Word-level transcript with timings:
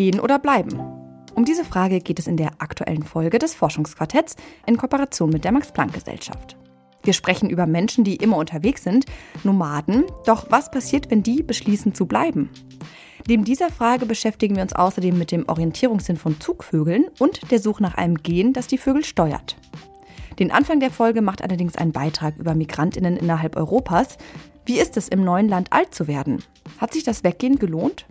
Gehen 0.00 0.18
oder 0.18 0.38
bleiben? 0.38 0.80
Um 1.34 1.44
diese 1.44 1.62
Frage 1.62 2.00
geht 2.00 2.18
es 2.18 2.26
in 2.26 2.38
der 2.38 2.52
aktuellen 2.56 3.02
Folge 3.02 3.38
des 3.38 3.52
Forschungsquartetts 3.52 4.34
in 4.64 4.78
Kooperation 4.78 5.28
mit 5.28 5.44
der 5.44 5.52
Max-Planck-Gesellschaft. 5.52 6.56
Wir 7.02 7.12
sprechen 7.12 7.50
über 7.50 7.66
Menschen, 7.66 8.02
die 8.02 8.16
immer 8.16 8.38
unterwegs 8.38 8.82
sind, 8.82 9.04
Nomaden. 9.44 10.06
Doch 10.24 10.46
was 10.48 10.70
passiert, 10.70 11.10
wenn 11.10 11.22
die 11.22 11.42
beschließen 11.42 11.94
zu 11.94 12.06
bleiben? 12.06 12.48
Neben 13.28 13.44
dieser 13.44 13.68
Frage 13.68 14.06
beschäftigen 14.06 14.56
wir 14.56 14.62
uns 14.62 14.72
außerdem 14.72 15.18
mit 15.18 15.32
dem 15.32 15.46
Orientierungssinn 15.46 16.16
von 16.16 16.40
Zugvögeln 16.40 17.04
und 17.18 17.50
der 17.50 17.58
Suche 17.58 17.82
nach 17.82 17.96
einem 17.96 18.22
Gen, 18.22 18.54
das 18.54 18.68
die 18.68 18.78
Vögel 18.78 19.04
steuert. 19.04 19.58
Den 20.38 20.50
Anfang 20.50 20.80
der 20.80 20.90
Folge 20.90 21.20
macht 21.20 21.42
allerdings 21.42 21.76
ein 21.76 21.92
Beitrag 21.92 22.38
über 22.38 22.54
Migrantinnen 22.54 23.18
innerhalb 23.18 23.54
Europas. 23.54 24.16
Wie 24.64 24.80
ist 24.80 24.96
es, 24.96 25.08
im 25.08 25.22
neuen 25.22 25.50
Land 25.50 25.74
alt 25.74 25.94
zu 25.94 26.08
werden? 26.08 26.42
Hat 26.78 26.94
sich 26.94 27.04
das 27.04 27.22
Weggehen 27.22 27.58
gelohnt? 27.58 28.06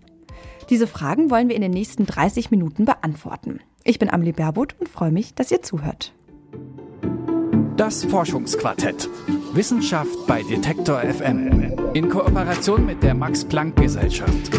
Diese 0.70 0.88
Fragen 0.88 1.32
wollen 1.32 1.50
wir 1.50 1.56
in 1.56 1.62
den 1.62 1.72
nächsten 1.72 2.06
30 2.06 2.52
Minuten 2.52 2.86
beantworten. 2.86 3.60
Ich 3.84 3.98
bin 3.98 4.10
Amelie 4.10 4.34
Berbot 4.34 4.76
und 4.80 4.88
freue 4.88 5.12
mich, 5.12 5.34
dass 5.34 5.52
ihr 5.52 5.62
zuhört. 5.62 6.14
Das 7.78 8.04
Forschungsquartett. 8.04 9.10
Wissenschaft 9.54 10.28
bei 10.28 10.44
Detektor 10.44 11.00
FM. 11.00 11.74
In 11.94 12.10
Kooperation 12.10 12.86
mit 12.86 13.02
der 13.02 13.16
Max 13.16 13.46
Planck 13.46 13.78
Gesellschaft. 13.78 14.52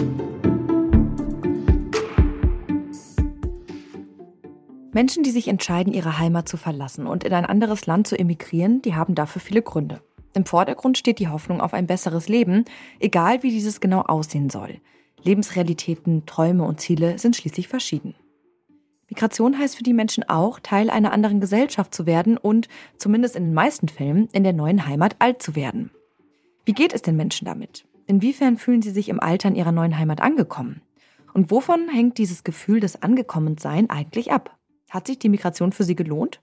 Menschen, 4.92 5.22
die 5.22 5.30
sich 5.30 5.46
entscheiden, 5.46 5.92
ihre 5.92 6.18
Heimat 6.18 6.48
zu 6.48 6.56
verlassen 6.56 7.06
und 7.06 7.22
in 7.22 7.32
ein 7.32 7.46
anderes 7.46 7.86
Land 7.86 8.08
zu 8.08 8.18
emigrieren, 8.18 8.82
die 8.82 8.94
haben 8.94 9.14
dafür 9.14 9.40
viele 9.40 9.62
Gründe. 9.62 10.00
Im 10.34 10.46
Vordergrund 10.46 10.98
steht 10.98 11.18
die 11.18 11.28
Hoffnung 11.28 11.60
auf 11.60 11.74
ein 11.74 11.86
besseres 11.86 12.28
Leben, 12.28 12.64
egal 12.98 13.42
wie 13.42 13.50
dieses 13.50 13.80
genau 13.80 14.00
aussehen 14.02 14.50
soll. 14.50 14.80
Lebensrealitäten, 15.22 16.26
Träume 16.26 16.64
und 16.64 16.80
Ziele 16.80 17.18
sind 17.18 17.36
schließlich 17.36 17.68
verschieden. 17.68 18.14
Migration 19.08 19.58
heißt 19.58 19.76
für 19.76 19.82
die 19.82 19.92
Menschen 19.92 20.28
auch, 20.28 20.60
Teil 20.60 20.88
einer 20.88 21.12
anderen 21.12 21.40
Gesellschaft 21.40 21.94
zu 21.94 22.06
werden 22.06 22.36
und, 22.36 22.68
zumindest 22.96 23.34
in 23.34 23.44
den 23.44 23.54
meisten 23.54 23.88
Fällen, 23.88 24.28
in 24.32 24.44
der 24.44 24.52
neuen 24.52 24.86
Heimat 24.86 25.16
alt 25.18 25.42
zu 25.42 25.56
werden. 25.56 25.90
Wie 26.64 26.72
geht 26.72 26.94
es 26.94 27.02
den 27.02 27.16
Menschen 27.16 27.44
damit? 27.44 27.84
Inwiefern 28.06 28.56
fühlen 28.56 28.82
sie 28.82 28.90
sich 28.90 29.08
im 29.08 29.20
Alter 29.20 29.48
in 29.48 29.56
ihrer 29.56 29.72
neuen 29.72 29.98
Heimat 29.98 30.20
angekommen? 30.20 30.82
Und 31.32 31.50
wovon 31.50 31.88
hängt 31.88 32.18
dieses 32.18 32.44
Gefühl 32.44 32.80
des 32.80 33.02
Angekommensein 33.02 33.90
eigentlich 33.90 34.32
ab? 34.32 34.56
Hat 34.88 35.06
sich 35.06 35.18
die 35.18 35.28
Migration 35.28 35.72
für 35.72 35.84
sie 35.84 35.96
gelohnt? 35.96 36.40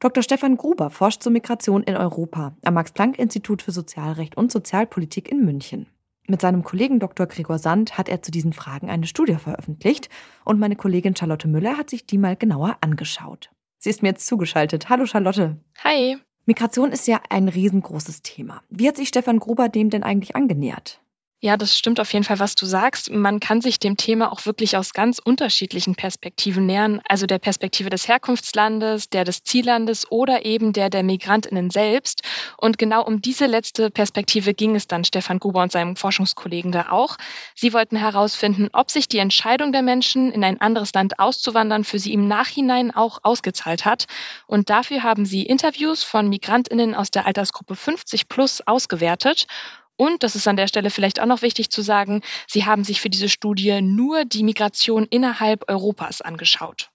Dr. 0.00 0.22
Stefan 0.22 0.56
Gruber 0.56 0.90
forscht 0.90 1.22
zur 1.22 1.30
Migration 1.30 1.84
in 1.84 1.96
Europa 1.96 2.56
am 2.64 2.74
Max-Planck-Institut 2.74 3.62
für 3.62 3.70
Sozialrecht 3.70 4.36
und 4.36 4.50
Sozialpolitik 4.50 5.30
in 5.30 5.44
München. 5.44 5.86
Mit 6.28 6.40
seinem 6.40 6.62
Kollegen 6.62 7.00
Dr. 7.00 7.26
Gregor 7.26 7.58
Sand 7.58 7.98
hat 7.98 8.08
er 8.08 8.22
zu 8.22 8.30
diesen 8.30 8.52
Fragen 8.52 8.88
eine 8.88 9.06
Studie 9.06 9.34
veröffentlicht 9.34 10.08
und 10.44 10.60
meine 10.60 10.76
Kollegin 10.76 11.16
Charlotte 11.16 11.48
Müller 11.48 11.76
hat 11.76 11.90
sich 11.90 12.06
die 12.06 12.18
mal 12.18 12.36
genauer 12.36 12.76
angeschaut. 12.80 13.50
Sie 13.78 13.90
ist 13.90 14.02
mir 14.02 14.10
jetzt 14.10 14.26
zugeschaltet. 14.26 14.88
Hallo 14.88 15.06
Charlotte. 15.06 15.58
Hi. 15.82 16.16
Migration 16.46 16.92
ist 16.92 17.08
ja 17.08 17.20
ein 17.28 17.48
riesengroßes 17.48 18.22
Thema. 18.22 18.62
Wie 18.68 18.86
hat 18.86 18.96
sich 18.96 19.08
Stefan 19.08 19.40
Gruber 19.40 19.68
dem 19.68 19.90
denn 19.90 20.04
eigentlich 20.04 20.36
angenähert? 20.36 21.01
Ja, 21.44 21.56
das 21.56 21.76
stimmt 21.76 21.98
auf 21.98 22.12
jeden 22.12 22.24
Fall, 22.24 22.38
was 22.38 22.54
du 22.54 22.66
sagst. 22.66 23.10
Man 23.10 23.40
kann 23.40 23.60
sich 23.60 23.80
dem 23.80 23.96
Thema 23.96 24.30
auch 24.30 24.46
wirklich 24.46 24.76
aus 24.76 24.92
ganz 24.92 25.18
unterschiedlichen 25.18 25.96
Perspektiven 25.96 26.66
nähern. 26.66 27.00
Also 27.08 27.26
der 27.26 27.40
Perspektive 27.40 27.90
des 27.90 28.06
Herkunftslandes, 28.06 29.10
der 29.10 29.24
des 29.24 29.42
Ziellandes 29.42 30.08
oder 30.08 30.44
eben 30.44 30.72
der 30.72 30.88
der 30.88 31.02
Migrantinnen 31.02 31.70
selbst. 31.70 32.22
Und 32.58 32.78
genau 32.78 33.04
um 33.04 33.20
diese 33.20 33.46
letzte 33.46 33.90
Perspektive 33.90 34.54
ging 34.54 34.76
es 34.76 34.86
dann 34.86 35.02
Stefan 35.02 35.40
Gruber 35.40 35.64
und 35.64 35.72
seinem 35.72 35.96
Forschungskollegen 35.96 36.70
da 36.70 36.90
auch. 36.90 37.16
Sie 37.56 37.72
wollten 37.72 37.96
herausfinden, 37.96 38.68
ob 38.72 38.92
sich 38.92 39.08
die 39.08 39.18
Entscheidung 39.18 39.72
der 39.72 39.82
Menschen, 39.82 40.30
in 40.30 40.44
ein 40.44 40.60
anderes 40.60 40.94
Land 40.94 41.18
auszuwandern, 41.18 41.82
für 41.82 41.98
sie 41.98 42.12
im 42.12 42.28
Nachhinein 42.28 42.94
auch 42.94 43.18
ausgezahlt 43.24 43.84
hat. 43.84 44.04
Und 44.46 44.70
dafür 44.70 45.02
haben 45.02 45.26
sie 45.26 45.42
Interviews 45.42 46.04
von 46.04 46.28
Migrantinnen 46.28 46.94
aus 46.94 47.10
der 47.10 47.26
Altersgruppe 47.26 47.74
50 47.74 48.28
plus 48.28 48.60
ausgewertet 48.64 49.48
und, 49.96 50.22
das 50.22 50.36
ist 50.36 50.48
an 50.48 50.56
der 50.56 50.66
Stelle 50.66 50.90
vielleicht 50.90 51.20
auch 51.20 51.26
noch 51.26 51.42
wichtig 51.42 51.70
zu 51.70 51.82
sagen, 51.82 52.22
sie 52.46 52.64
haben 52.64 52.84
sich 52.84 53.00
für 53.00 53.10
diese 53.10 53.28
Studie 53.28 53.80
nur 53.82 54.24
die 54.24 54.42
Migration 54.42 55.06
innerhalb 55.10 55.68
Europas 55.68 56.20
angeschaut. 56.20 56.90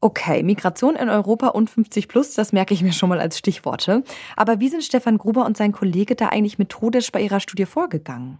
Okay, 0.00 0.44
Migration 0.44 0.94
in 0.94 1.08
Europa 1.08 1.48
und 1.48 1.70
50 1.70 2.06
plus, 2.06 2.34
das 2.34 2.52
merke 2.52 2.72
ich 2.72 2.82
mir 2.82 2.92
schon 2.92 3.08
mal 3.08 3.20
als 3.20 3.36
Stichworte. 3.36 4.04
Aber 4.36 4.60
wie 4.60 4.68
sind 4.68 4.84
Stefan 4.84 5.18
Gruber 5.18 5.44
und 5.44 5.56
sein 5.56 5.72
Kollege 5.72 6.14
da 6.14 6.28
eigentlich 6.28 6.58
methodisch 6.58 7.10
bei 7.10 7.20
ihrer 7.20 7.40
Studie 7.40 7.66
vorgegangen? 7.66 8.38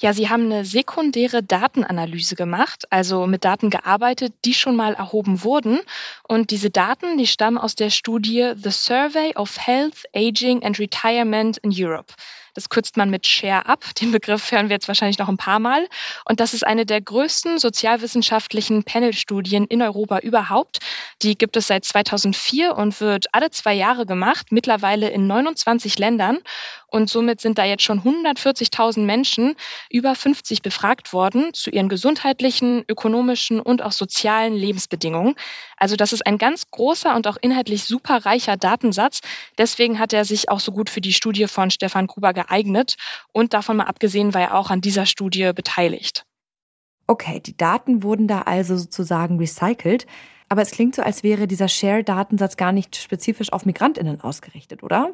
Ja, 0.00 0.12
sie 0.12 0.28
haben 0.28 0.46
eine 0.46 0.64
sekundäre 0.64 1.42
Datenanalyse 1.42 2.34
gemacht, 2.34 2.84
also 2.90 3.26
mit 3.26 3.44
Daten 3.44 3.70
gearbeitet, 3.70 4.34
die 4.44 4.52
schon 4.52 4.76
mal 4.76 4.92
erhoben 4.94 5.44
wurden. 5.44 5.80
Und 6.28 6.50
diese 6.50 6.68
Daten, 6.68 7.16
die 7.16 7.26
stammen 7.26 7.56
aus 7.56 7.74
der 7.74 7.90
Studie 7.90 8.52
The 8.54 8.70
Survey 8.70 9.34
of 9.36 9.56
Health, 9.58 10.04
Aging 10.14 10.62
and 10.62 10.78
Retirement 10.78 11.58
in 11.58 11.72
Europe. 11.72 12.12
Das 12.54 12.68
kürzt 12.68 12.96
man 12.96 13.10
mit 13.10 13.26
Share 13.26 13.66
ab. 13.66 13.84
Den 14.00 14.12
Begriff 14.12 14.52
hören 14.52 14.68
wir 14.68 14.76
jetzt 14.76 14.86
wahrscheinlich 14.86 15.18
noch 15.18 15.28
ein 15.28 15.36
paar 15.36 15.58
Mal. 15.58 15.88
Und 16.24 16.38
das 16.38 16.54
ist 16.54 16.64
eine 16.64 16.86
der 16.86 17.00
größten 17.00 17.58
sozialwissenschaftlichen 17.58 18.84
Panelstudien 18.84 19.66
in 19.66 19.82
Europa 19.82 20.20
überhaupt. 20.20 20.78
Die 21.22 21.36
gibt 21.36 21.56
es 21.56 21.66
seit 21.66 21.84
2004 21.84 22.76
und 22.76 23.00
wird 23.00 23.26
alle 23.32 23.50
zwei 23.50 23.74
Jahre 23.74 24.06
gemacht, 24.06 24.52
mittlerweile 24.52 25.10
in 25.10 25.26
29 25.26 25.98
Ländern. 25.98 26.38
Und 26.86 27.10
somit 27.10 27.40
sind 27.40 27.58
da 27.58 27.64
jetzt 27.64 27.82
schon 27.82 28.02
140.000 28.02 29.00
Menschen 29.00 29.56
über 29.90 30.14
50 30.14 30.62
befragt 30.62 31.12
worden 31.12 31.52
zu 31.52 31.70
ihren 31.70 31.88
gesundheitlichen, 31.88 32.84
ökonomischen 32.88 33.58
und 33.58 33.82
auch 33.82 33.90
sozialen 33.90 34.54
Lebensbedingungen. 34.54 35.34
Also 35.76 35.96
das 35.96 36.12
ist 36.12 36.24
ein 36.24 36.38
ganz 36.38 36.70
großer 36.70 37.16
und 37.16 37.26
auch 37.26 37.36
inhaltlich 37.40 37.82
super 37.82 38.24
reicher 38.24 38.56
Datensatz. 38.56 39.22
Deswegen 39.58 39.98
hat 39.98 40.12
er 40.12 40.24
sich 40.24 40.50
auch 40.50 40.60
so 40.60 40.70
gut 40.70 40.88
für 40.88 41.00
die 41.00 41.12
Studie 41.12 41.48
von 41.48 41.72
Stefan 41.72 42.06
Gruber 42.06 42.32
geeignet. 42.32 42.43
Und 43.32 43.54
davon 43.54 43.76
mal 43.76 43.84
abgesehen 43.84 44.34
war 44.34 44.42
er 44.42 44.54
auch 44.54 44.70
an 44.70 44.80
dieser 44.80 45.06
Studie 45.06 45.52
beteiligt. 45.54 46.24
Okay, 47.06 47.40
die 47.40 47.56
Daten 47.56 48.02
wurden 48.02 48.28
da 48.28 48.42
also 48.42 48.76
sozusagen 48.76 49.38
recycelt. 49.38 50.06
Aber 50.48 50.62
es 50.62 50.70
klingt 50.70 50.94
so, 50.94 51.02
als 51.02 51.22
wäre 51.22 51.46
dieser 51.46 51.68
Share-Datensatz 51.68 52.56
gar 52.56 52.72
nicht 52.72 52.96
spezifisch 52.96 53.52
auf 53.52 53.66
Migrantinnen 53.66 54.20
ausgerichtet, 54.20 54.82
oder? 54.82 55.12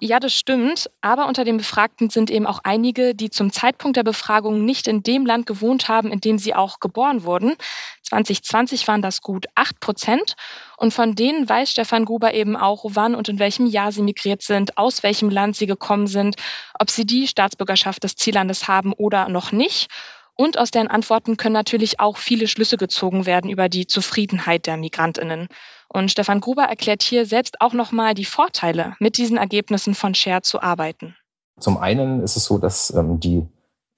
Ja, 0.00 0.20
das 0.20 0.32
stimmt. 0.32 0.88
Aber 1.00 1.26
unter 1.26 1.44
den 1.44 1.56
Befragten 1.56 2.08
sind 2.08 2.30
eben 2.30 2.46
auch 2.46 2.60
einige, 2.62 3.16
die 3.16 3.30
zum 3.30 3.50
Zeitpunkt 3.50 3.96
der 3.96 4.04
Befragung 4.04 4.64
nicht 4.64 4.86
in 4.86 5.02
dem 5.02 5.26
Land 5.26 5.46
gewohnt 5.46 5.88
haben, 5.88 6.12
in 6.12 6.20
dem 6.20 6.38
sie 6.38 6.54
auch 6.54 6.78
geboren 6.78 7.24
wurden. 7.24 7.56
2020 8.02 8.86
waren 8.86 9.02
das 9.02 9.22
gut 9.22 9.46
acht 9.56 9.80
Prozent. 9.80 10.36
Und 10.76 10.94
von 10.94 11.16
denen 11.16 11.48
weiß 11.48 11.72
Stefan 11.72 12.04
Gruber 12.04 12.32
eben 12.32 12.56
auch, 12.56 12.84
wann 12.90 13.16
und 13.16 13.28
in 13.28 13.40
welchem 13.40 13.66
Jahr 13.66 13.90
sie 13.90 14.02
migriert 14.02 14.42
sind, 14.42 14.78
aus 14.78 15.02
welchem 15.02 15.30
Land 15.30 15.56
sie 15.56 15.66
gekommen 15.66 16.06
sind, 16.06 16.36
ob 16.78 16.90
sie 16.90 17.04
die 17.04 17.26
Staatsbürgerschaft 17.26 18.04
des 18.04 18.14
Ziellandes 18.14 18.68
haben 18.68 18.92
oder 18.92 19.28
noch 19.28 19.50
nicht. 19.50 19.88
Und 20.36 20.58
aus 20.58 20.70
deren 20.70 20.86
Antworten 20.86 21.36
können 21.36 21.54
natürlich 21.54 21.98
auch 21.98 22.18
viele 22.18 22.46
Schlüsse 22.46 22.76
gezogen 22.76 23.26
werden 23.26 23.50
über 23.50 23.68
die 23.68 23.88
Zufriedenheit 23.88 24.66
der 24.66 24.76
Migrantinnen. 24.76 25.48
Und 25.88 26.10
Stefan 26.10 26.40
Gruber 26.40 26.64
erklärt 26.64 27.02
hier 27.02 27.24
selbst 27.24 27.60
auch 27.60 27.72
nochmal 27.72 28.14
die 28.14 28.26
Vorteile, 28.26 28.94
mit 28.98 29.16
diesen 29.16 29.38
Ergebnissen 29.38 29.94
von 29.94 30.14
Share 30.14 30.42
zu 30.42 30.60
arbeiten. 30.60 31.16
Zum 31.58 31.78
einen 31.78 32.22
ist 32.22 32.36
es 32.36 32.44
so, 32.44 32.58
dass 32.58 32.90
ähm, 32.94 33.20
die 33.20 33.46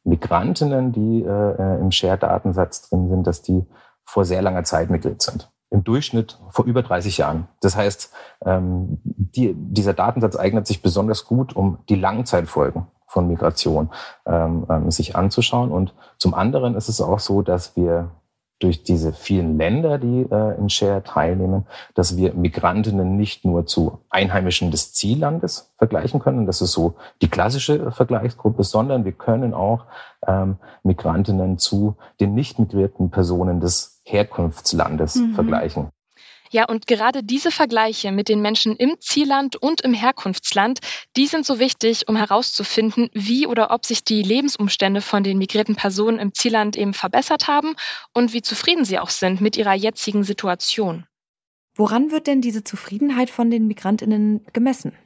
Migrantinnen, 0.04 0.92
die 0.92 1.22
äh, 1.22 1.80
im 1.80 1.90
Share-Datensatz 1.90 2.88
drin 2.88 3.08
sind, 3.10 3.26
dass 3.26 3.42
die 3.42 3.66
vor 4.04 4.24
sehr 4.24 4.42
langer 4.42 4.64
Zeit 4.64 4.90
migriert 4.90 5.20
sind. 5.20 5.50
Im 5.70 5.84
Durchschnitt 5.84 6.38
vor 6.50 6.64
über 6.64 6.82
30 6.82 7.18
Jahren. 7.18 7.48
Das 7.60 7.76
heißt, 7.76 8.12
ähm, 8.44 8.98
die, 9.04 9.54
dieser 9.54 9.92
Datensatz 9.92 10.36
eignet 10.36 10.66
sich 10.66 10.82
besonders 10.82 11.26
gut, 11.26 11.54
um 11.54 11.78
die 11.88 11.94
Langzeitfolgen 11.94 12.86
von 13.06 13.28
Migration 13.28 13.90
ähm, 14.26 14.66
ähm 14.70 14.90
sich 14.90 15.16
anzuschauen. 15.16 15.70
Und 15.70 15.94
zum 16.18 16.34
anderen 16.34 16.74
ist 16.76 16.88
es 16.88 17.00
auch 17.00 17.20
so, 17.20 17.42
dass 17.42 17.76
wir 17.76 18.10
durch 18.60 18.84
diese 18.84 19.12
vielen 19.12 19.58
Länder, 19.58 19.98
die 19.98 20.26
äh, 20.30 20.56
in 20.58 20.70
Share 20.70 21.02
teilnehmen, 21.02 21.66
dass 21.94 22.16
wir 22.16 22.34
Migrantinnen 22.34 23.16
nicht 23.16 23.44
nur 23.44 23.66
zu 23.66 23.98
Einheimischen 24.10 24.70
des 24.70 24.92
Ziellandes 24.92 25.72
vergleichen 25.76 26.20
können, 26.20 26.46
das 26.46 26.60
ist 26.60 26.72
so 26.72 26.94
die 27.22 27.28
klassische 27.28 27.90
Vergleichsgruppe, 27.90 28.62
sondern 28.62 29.04
wir 29.04 29.12
können 29.12 29.54
auch 29.54 29.86
ähm, 30.26 30.58
Migrantinnen 30.82 31.58
zu 31.58 31.96
den 32.20 32.34
nicht 32.34 32.58
migrierten 32.58 33.10
Personen 33.10 33.60
des 33.60 34.00
Herkunftslandes 34.04 35.16
mhm. 35.16 35.34
vergleichen. 35.34 35.88
Ja, 36.52 36.64
und 36.64 36.88
gerade 36.88 37.22
diese 37.22 37.52
Vergleiche 37.52 38.10
mit 38.10 38.28
den 38.28 38.42
Menschen 38.42 38.74
im 38.74 38.96
Zielland 39.00 39.54
und 39.54 39.82
im 39.82 39.94
Herkunftsland, 39.94 40.80
die 41.16 41.28
sind 41.28 41.46
so 41.46 41.60
wichtig, 41.60 42.08
um 42.08 42.16
herauszufinden, 42.16 43.08
wie 43.12 43.46
oder 43.46 43.70
ob 43.70 43.86
sich 43.86 44.02
die 44.02 44.22
Lebensumstände 44.22 45.00
von 45.00 45.22
den 45.22 45.38
migrierten 45.38 45.76
Personen 45.76 46.18
im 46.18 46.34
Zielland 46.34 46.76
eben 46.76 46.92
verbessert 46.92 47.46
haben 47.46 47.76
und 48.14 48.32
wie 48.32 48.42
zufrieden 48.42 48.84
sie 48.84 48.98
auch 48.98 49.10
sind 49.10 49.40
mit 49.40 49.56
ihrer 49.56 49.74
jetzigen 49.74 50.24
Situation. 50.24 51.06
Woran 51.76 52.10
wird 52.10 52.26
denn 52.26 52.40
diese 52.40 52.64
Zufriedenheit 52.64 53.30
von 53.30 53.48
den 53.48 53.68
Migrantinnen 53.68 54.44
gemessen? 54.52 54.98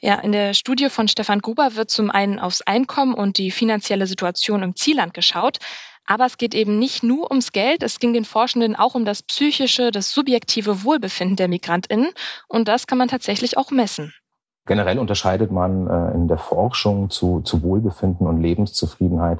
Ja, 0.00 0.20
in 0.20 0.30
der 0.30 0.54
Studie 0.54 0.88
von 0.88 1.08
Stefan 1.08 1.40
Gruber 1.40 1.74
wird 1.74 1.90
zum 1.90 2.12
einen 2.12 2.38
aufs 2.38 2.62
Einkommen 2.62 3.14
und 3.14 3.38
die 3.38 3.50
finanzielle 3.50 4.06
Situation 4.06 4.62
im 4.62 4.76
Zielland 4.76 5.14
geschaut, 5.14 5.58
Aber 6.06 6.24
es 6.24 6.38
geht 6.38 6.54
eben 6.54 6.78
nicht 6.78 7.02
nur 7.02 7.30
ums 7.30 7.52
Geld, 7.52 7.82
es 7.82 7.98
ging 7.98 8.12
den 8.12 8.24
Forschenden 8.24 8.76
auch 8.76 8.94
um 8.94 9.04
das 9.04 9.22
psychische, 9.22 9.90
das 9.90 10.12
subjektive 10.12 10.84
Wohlbefinden 10.84 11.36
der 11.36 11.48
Migrantinnen 11.48 12.08
und 12.48 12.68
das 12.68 12.86
kann 12.86 12.98
man 12.98 13.08
tatsächlich 13.08 13.58
auch 13.58 13.70
messen. 13.70 14.14
Generell 14.66 14.98
unterscheidet 14.98 15.50
man 15.52 15.88
äh, 15.88 16.14
in 16.14 16.28
der 16.28 16.38
Forschung 16.38 17.10
zu, 17.10 17.40
zu 17.40 17.62
Wohlbefinden 17.62 18.26
und 18.26 18.40
Lebenszufriedenheit 18.40 19.38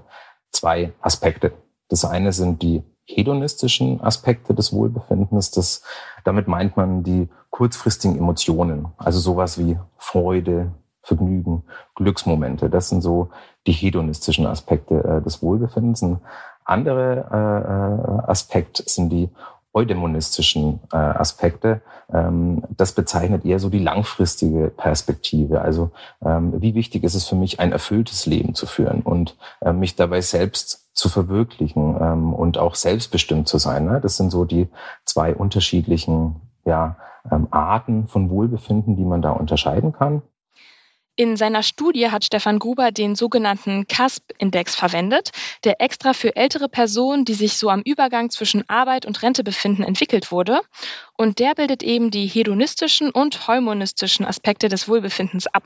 zwei 0.52 0.92
Aspekte. 1.00 1.52
Das 1.88 2.04
eine 2.04 2.32
sind 2.32 2.62
die 2.62 2.82
hedonistischen 3.04 4.00
Aspekte 4.00 4.54
des 4.54 4.72
Wohlbefindens. 4.72 5.50
Das, 5.50 5.82
damit 6.24 6.48
meint 6.48 6.76
man 6.76 7.02
die 7.02 7.28
kurzfristigen 7.50 8.18
Emotionen, 8.18 8.88
also 8.96 9.18
sowas 9.18 9.58
wie 9.58 9.78
Freude, 9.96 10.72
Vergnügen, 11.02 11.62
Glücksmomente. 11.94 12.68
Das 12.68 12.88
sind 12.88 13.00
so 13.00 13.30
die 13.66 13.72
hedonistischen 13.72 14.46
Aspekte 14.46 15.04
äh, 15.04 15.22
des 15.22 15.40
Wohlbefindens. 15.40 16.02
Ein 16.02 16.20
anderer 16.66 17.30
äh, 17.32 18.26
äh, 18.26 18.30
Aspekt 18.30 18.82
sind 18.86 19.10
die 19.10 19.30
eudämonistischen 19.72 20.80
äh, 20.92 20.96
Aspekte. 20.96 21.82
Ähm, 22.12 22.62
das 22.70 22.92
bezeichnet 22.92 23.44
eher 23.44 23.58
so 23.58 23.68
die 23.68 23.78
langfristige 23.78 24.68
Perspektive. 24.68 25.60
Also 25.60 25.90
ähm, 26.24 26.60
wie 26.60 26.74
wichtig 26.74 27.04
ist 27.04 27.14
es 27.14 27.26
für 27.26 27.36
mich, 27.36 27.60
ein 27.60 27.72
erfülltes 27.72 28.26
Leben 28.26 28.54
zu 28.54 28.66
führen 28.66 29.02
und 29.02 29.36
äh, 29.60 29.72
mich 29.72 29.94
dabei 29.94 30.22
selbst 30.22 30.88
zu 30.94 31.10
verwirklichen 31.10 31.96
ähm, 32.00 32.32
und 32.32 32.56
auch 32.56 32.74
selbstbestimmt 32.74 33.48
zu 33.48 33.58
sein. 33.58 33.84
Ne? 33.84 34.00
Das 34.00 34.16
sind 34.16 34.30
so 34.30 34.46
die 34.46 34.68
zwei 35.04 35.34
unterschiedlichen 35.34 36.36
ja, 36.64 36.96
ähm, 37.30 37.48
Arten 37.50 38.08
von 38.08 38.30
Wohlbefinden, 38.30 38.96
die 38.96 39.04
man 39.04 39.20
da 39.20 39.30
unterscheiden 39.32 39.92
kann. 39.92 40.22
In 41.18 41.38
seiner 41.38 41.62
Studie 41.62 42.10
hat 42.10 42.26
Stefan 42.26 42.58
Gruber 42.58 42.92
den 42.92 43.14
sogenannten 43.14 43.86
CASP-Index 43.86 44.76
verwendet, 44.76 45.30
der 45.64 45.80
extra 45.80 46.12
für 46.12 46.36
ältere 46.36 46.68
Personen, 46.68 47.24
die 47.24 47.32
sich 47.32 47.56
so 47.56 47.70
am 47.70 47.80
Übergang 47.80 48.28
zwischen 48.28 48.68
Arbeit 48.68 49.06
und 49.06 49.22
Rente 49.22 49.42
befinden, 49.42 49.82
entwickelt 49.82 50.30
wurde. 50.30 50.60
Und 51.16 51.38
der 51.38 51.54
bildet 51.54 51.82
eben 51.82 52.10
die 52.10 52.26
hedonistischen 52.26 53.10
und 53.10 53.48
heumonistischen 53.48 54.26
Aspekte 54.26 54.68
des 54.68 54.90
Wohlbefindens 54.90 55.46
ab. 55.46 55.62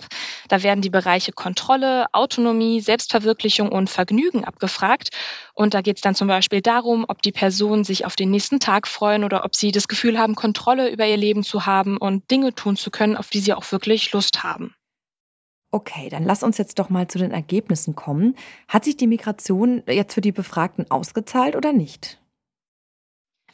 Da 0.46 0.62
werden 0.62 0.82
die 0.82 0.90
Bereiche 0.90 1.32
Kontrolle, 1.32 2.06
Autonomie, 2.12 2.80
Selbstverwirklichung 2.80 3.72
und 3.72 3.90
Vergnügen 3.90 4.44
abgefragt. 4.44 5.10
Und 5.52 5.74
da 5.74 5.80
geht 5.80 5.96
es 5.96 6.02
dann 6.02 6.14
zum 6.14 6.28
Beispiel 6.28 6.60
darum, 6.60 7.04
ob 7.08 7.22
die 7.22 7.32
Personen 7.32 7.82
sich 7.82 8.06
auf 8.06 8.14
den 8.14 8.30
nächsten 8.30 8.60
Tag 8.60 8.86
freuen 8.86 9.24
oder 9.24 9.44
ob 9.44 9.56
sie 9.56 9.72
das 9.72 9.88
Gefühl 9.88 10.16
haben, 10.16 10.36
Kontrolle 10.36 10.92
über 10.92 11.08
ihr 11.08 11.16
Leben 11.16 11.42
zu 11.42 11.66
haben 11.66 11.96
und 11.96 12.30
Dinge 12.30 12.54
tun 12.54 12.76
zu 12.76 12.92
können, 12.92 13.16
auf 13.16 13.30
die 13.30 13.40
sie 13.40 13.52
auch 13.52 13.72
wirklich 13.72 14.12
Lust 14.12 14.44
haben. 14.44 14.76
Okay, 15.72 16.08
dann 16.08 16.24
lass 16.24 16.42
uns 16.42 16.58
jetzt 16.58 16.78
doch 16.78 16.90
mal 16.90 17.06
zu 17.06 17.18
den 17.18 17.30
Ergebnissen 17.30 17.94
kommen. 17.94 18.36
Hat 18.66 18.84
sich 18.84 18.96
die 18.96 19.06
Migration 19.06 19.82
jetzt 19.86 20.14
für 20.14 20.20
die 20.20 20.32
Befragten 20.32 20.90
ausgezahlt 20.90 21.54
oder 21.54 21.72
nicht? 21.72 22.20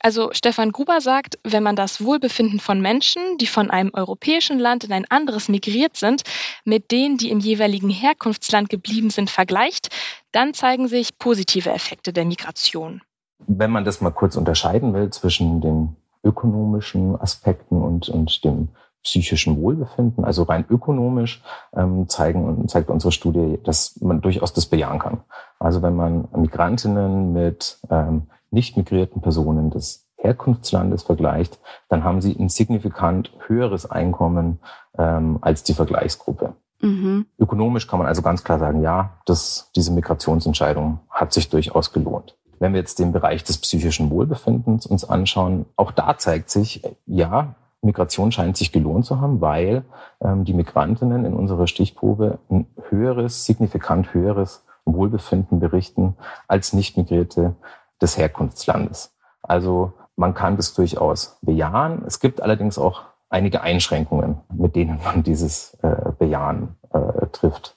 Also 0.00 0.30
Stefan 0.32 0.72
Gruber 0.72 1.00
sagt, 1.00 1.38
wenn 1.42 1.62
man 1.62 1.76
das 1.76 2.04
Wohlbefinden 2.04 2.60
von 2.60 2.80
Menschen, 2.80 3.38
die 3.38 3.46
von 3.46 3.70
einem 3.70 3.90
europäischen 3.92 4.58
Land 4.58 4.84
in 4.84 4.92
ein 4.92 5.04
anderes 5.10 5.48
migriert 5.48 5.96
sind, 5.96 6.22
mit 6.64 6.90
denen, 6.90 7.16
die 7.16 7.30
im 7.30 7.40
jeweiligen 7.40 7.90
Herkunftsland 7.90 8.68
geblieben 8.68 9.10
sind, 9.10 9.30
vergleicht, 9.30 9.88
dann 10.32 10.54
zeigen 10.54 10.88
sich 10.88 11.18
positive 11.18 11.70
Effekte 11.70 12.12
der 12.12 12.24
Migration. 12.24 13.02
Wenn 13.46 13.70
man 13.70 13.84
das 13.84 14.00
mal 14.00 14.10
kurz 14.10 14.36
unterscheiden 14.36 14.94
will 14.94 15.10
zwischen 15.10 15.60
den 15.60 15.96
ökonomischen 16.22 17.20
Aspekten 17.20 17.82
und, 17.82 18.08
und 18.08 18.44
dem 18.44 18.68
psychischen 19.06 19.62
Wohlbefinden, 19.62 20.24
also 20.24 20.42
rein 20.42 20.64
ökonomisch, 20.68 21.40
ähm, 21.74 22.08
zeigen, 22.08 22.66
zeigt 22.66 22.90
unsere 22.90 23.12
Studie, 23.12 23.60
dass 23.62 24.00
man 24.00 24.20
durchaus 24.20 24.52
das 24.52 24.66
bejahen 24.66 24.98
kann. 24.98 25.20
Also 25.60 25.80
wenn 25.80 25.94
man 25.94 26.26
Migrantinnen 26.34 27.32
mit 27.32 27.78
ähm, 27.88 28.24
nicht 28.50 28.76
migrierten 28.76 29.22
Personen 29.22 29.70
des 29.70 30.08
Herkunftslandes 30.16 31.04
vergleicht, 31.04 31.60
dann 31.88 32.02
haben 32.02 32.20
sie 32.20 32.36
ein 32.36 32.48
signifikant 32.48 33.30
höheres 33.46 33.88
Einkommen 33.88 34.58
ähm, 34.98 35.38
als 35.40 35.62
die 35.62 35.74
Vergleichsgruppe. 35.74 36.54
Mhm. 36.80 37.26
Ökonomisch 37.38 37.86
kann 37.86 38.00
man 38.00 38.08
also 38.08 38.22
ganz 38.22 38.42
klar 38.42 38.58
sagen, 38.58 38.82
ja, 38.82 39.18
das, 39.24 39.70
diese 39.76 39.92
Migrationsentscheidung 39.92 40.98
hat 41.10 41.32
sich 41.32 41.48
durchaus 41.48 41.92
gelohnt. 41.92 42.36
Wenn 42.58 42.72
wir 42.72 42.80
jetzt 42.80 42.98
den 42.98 43.12
Bereich 43.12 43.44
des 43.44 43.58
psychischen 43.58 44.10
Wohlbefindens 44.10 44.84
uns 44.84 45.04
anschauen, 45.04 45.66
auch 45.76 45.92
da 45.92 46.18
zeigt 46.18 46.50
sich, 46.50 46.82
ja, 47.06 47.54
Migration 47.86 48.32
scheint 48.32 48.56
sich 48.56 48.72
gelohnt 48.72 49.06
zu 49.06 49.20
haben, 49.20 49.40
weil 49.40 49.84
ähm, 50.20 50.44
die 50.44 50.52
Migrantinnen 50.52 51.24
in 51.24 51.34
unserer 51.34 51.66
Stichprobe 51.66 52.38
ein 52.50 52.66
höheres, 52.90 53.46
signifikant 53.46 54.12
höheres 54.12 54.66
Wohlbefinden 54.84 55.58
berichten 55.58 56.16
als 56.46 56.72
Nicht-Migrierte 56.72 57.56
des 58.00 58.18
Herkunftslandes. 58.18 59.16
Also 59.42 59.94
man 60.16 60.34
kann 60.34 60.56
das 60.56 60.74
durchaus 60.74 61.38
bejahen. 61.42 62.04
Es 62.06 62.20
gibt 62.20 62.42
allerdings 62.42 62.78
auch 62.78 63.02
einige 63.28 63.62
Einschränkungen, 63.62 64.40
mit 64.52 64.76
denen 64.76 65.00
man 65.02 65.22
dieses 65.22 65.74
äh, 65.82 66.12
Bejahen 66.18 66.76
äh, 66.92 67.26
trifft. 67.32 67.76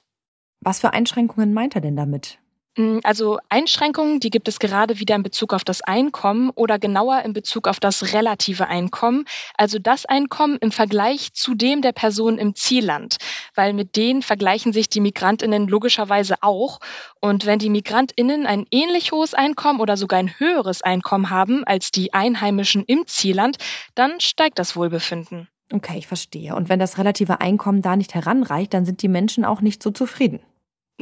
Was 0.60 0.80
für 0.80 0.92
Einschränkungen 0.92 1.54
meint 1.54 1.74
er 1.74 1.80
denn 1.80 1.96
damit? 1.96 2.38
Hm, 2.76 3.00
also 3.02 3.38
Einschränkungen, 3.48 4.20
die 4.20 4.30
gibt 4.30 4.46
es 4.46 4.60
gerade 4.60 5.00
wieder 5.00 5.16
in 5.16 5.24
Bezug 5.24 5.52
auf 5.52 5.64
das 5.64 5.82
Einkommen 5.82 6.50
oder 6.50 6.78
genauer 6.78 7.22
in 7.22 7.32
Bezug 7.32 7.66
auf 7.66 7.80
das 7.80 8.14
relative 8.14 8.68
Einkommen, 8.68 9.24
also 9.56 9.80
das 9.80 10.06
Einkommen 10.06 10.56
im 10.60 10.70
Vergleich 10.70 11.32
zu 11.32 11.54
dem 11.54 11.82
der 11.82 11.92
Person 11.92 12.38
im 12.38 12.54
Zielland, 12.54 13.16
weil 13.56 13.72
mit 13.72 13.96
denen 13.96 14.22
vergleichen 14.22 14.72
sich 14.72 14.88
die 14.88 15.00
Migrantinnen 15.00 15.66
logischerweise 15.66 16.36
auch. 16.42 16.78
Und 17.20 17.44
wenn 17.44 17.58
die 17.58 17.70
Migrantinnen 17.70 18.46
ein 18.46 18.66
ähnlich 18.70 19.10
hohes 19.10 19.34
Einkommen 19.34 19.80
oder 19.80 19.96
sogar 19.96 20.20
ein 20.20 20.38
höheres 20.38 20.82
Einkommen 20.82 21.30
haben 21.30 21.64
als 21.64 21.90
die 21.90 22.12
Einheimischen 22.12 22.84
im 22.84 23.04
Zielland, 23.06 23.56
dann 23.96 24.20
steigt 24.20 24.60
das 24.60 24.76
Wohlbefinden. 24.76 25.48
Okay, 25.72 25.98
ich 25.98 26.06
verstehe. 26.06 26.54
Und 26.54 26.68
wenn 26.68 26.78
das 26.78 26.98
relative 26.98 27.40
Einkommen 27.40 27.82
da 27.82 27.96
nicht 27.96 28.14
heranreicht, 28.14 28.74
dann 28.74 28.84
sind 28.84 29.02
die 29.02 29.08
Menschen 29.08 29.44
auch 29.44 29.60
nicht 29.60 29.82
so 29.82 29.90
zufrieden. 29.90 30.40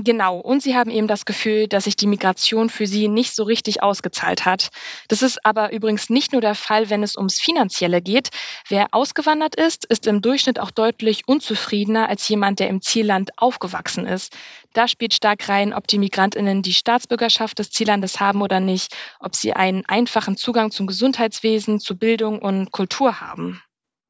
Genau, 0.01 0.37
und 0.39 0.63
sie 0.63 0.77
haben 0.77 0.93
eben 0.93 1.09
das 1.09 1.25
Gefühl, 1.25 1.67
dass 1.67 1.85
sich 1.85 1.97
die 1.97 2.07
Migration 2.07 2.71
für 2.71 2.87
sie 2.87 3.09
nicht 3.09 3.35
so 3.35 3.43
richtig 3.43 3.83
ausgezahlt 3.83 4.45
hat. 4.45 4.69
Das 5.09 5.23
ist 5.23 5.45
aber 5.45 5.73
übrigens 5.73 6.09
nicht 6.09 6.31
nur 6.31 6.41
der 6.41 6.55
Fall, 6.55 6.89
wenn 6.89 7.03
es 7.03 7.17
ums 7.17 7.41
Finanzielle 7.41 8.01
geht. 8.01 8.29
Wer 8.69 8.87
ausgewandert 8.93 9.57
ist, 9.57 9.87
ist 9.87 10.07
im 10.07 10.23
Durchschnitt 10.23 10.61
auch 10.61 10.71
deutlich 10.71 11.27
unzufriedener 11.27 12.09
als 12.09 12.29
jemand, 12.29 12.61
der 12.61 12.69
im 12.69 12.81
Zielland 12.81 13.31
aufgewachsen 13.39 14.07
ist. 14.07 14.37
Da 14.73 14.87
spielt 14.87 15.15
stark 15.15 15.49
rein, 15.49 15.75
ob 15.75 15.89
die 15.89 15.99
Migrantinnen 15.99 16.63
die 16.63 16.75
Staatsbürgerschaft 16.75 17.59
des 17.59 17.71
Ziellandes 17.73 18.21
haben 18.21 18.41
oder 18.41 18.61
nicht, 18.61 18.95
ob 19.19 19.35
sie 19.35 19.53
einen 19.53 19.85
einfachen 19.87 20.37
Zugang 20.37 20.71
zum 20.71 20.87
Gesundheitswesen, 20.87 21.81
zu 21.81 21.99
Bildung 21.99 22.39
und 22.39 22.71
Kultur 22.71 23.21
haben. 23.21 23.61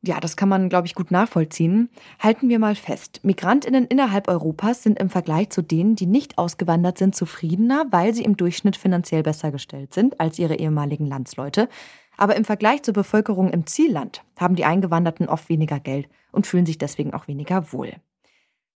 Ja, 0.00 0.20
das 0.20 0.36
kann 0.36 0.48
man, 0.48 0.68
glaube 0.68 0.86
ich, 0.86 0.94
gut 0.94 1.10
nachvollziehen. 1.10 1.90
Halten 2.20 2.48
wir 2.48 2.60
mal 2.60 2.76
fest. 2.76 3.20
Migrantinnen 3.24 3.84
innerhalb 3.86 4.28
Europas 4.28 4.84
sind 4.84 4.98
im 4.98 5.10
Vergleich 5.10 5.50
zu 5.50 5.60
denen, 5.60 5.96
die 5.96 6.06
nicht 6.06 6.38
ausgewandert 6.38 6.98
sind, 6.98 7.16
zufriedener, 7.16 7.86
weil 7.90 8.14
sie 8.14 8.22
im 8.22 8.36
Durchschnitt 8.36 8.76
finanziell 8.76 9.24
besser 9.24 9.50
gestellt 9.50 9.92
sind 9.92 10.20
als 10.20 10.38
ihre 10.38 10.54
ehemaligen 10.54 11.06
Landsleute. 11.06 11.68
Aber 12.16 12.36
im 12.36 12.44
Vergleich 12.44 12.84
zur 12.84 12.94
Bevölkerung 12.94 13.50
im 13.50 13.66
Zielland 13.66 14.22
haben 14.36 14.54
die 14.54 14.64
Eingewanderten 14.64 15.28
oft 15.28 15.48
weniger 15.48 15.80
Geld 15.80 16.08
und 16.30 16.46
fühlen 16.46 16.66
sich 16.66 16.78
deswegen 16.78 17.12
auch 17.12 17.26
weniger 17.26 17.72
wohl. 17.72 17.92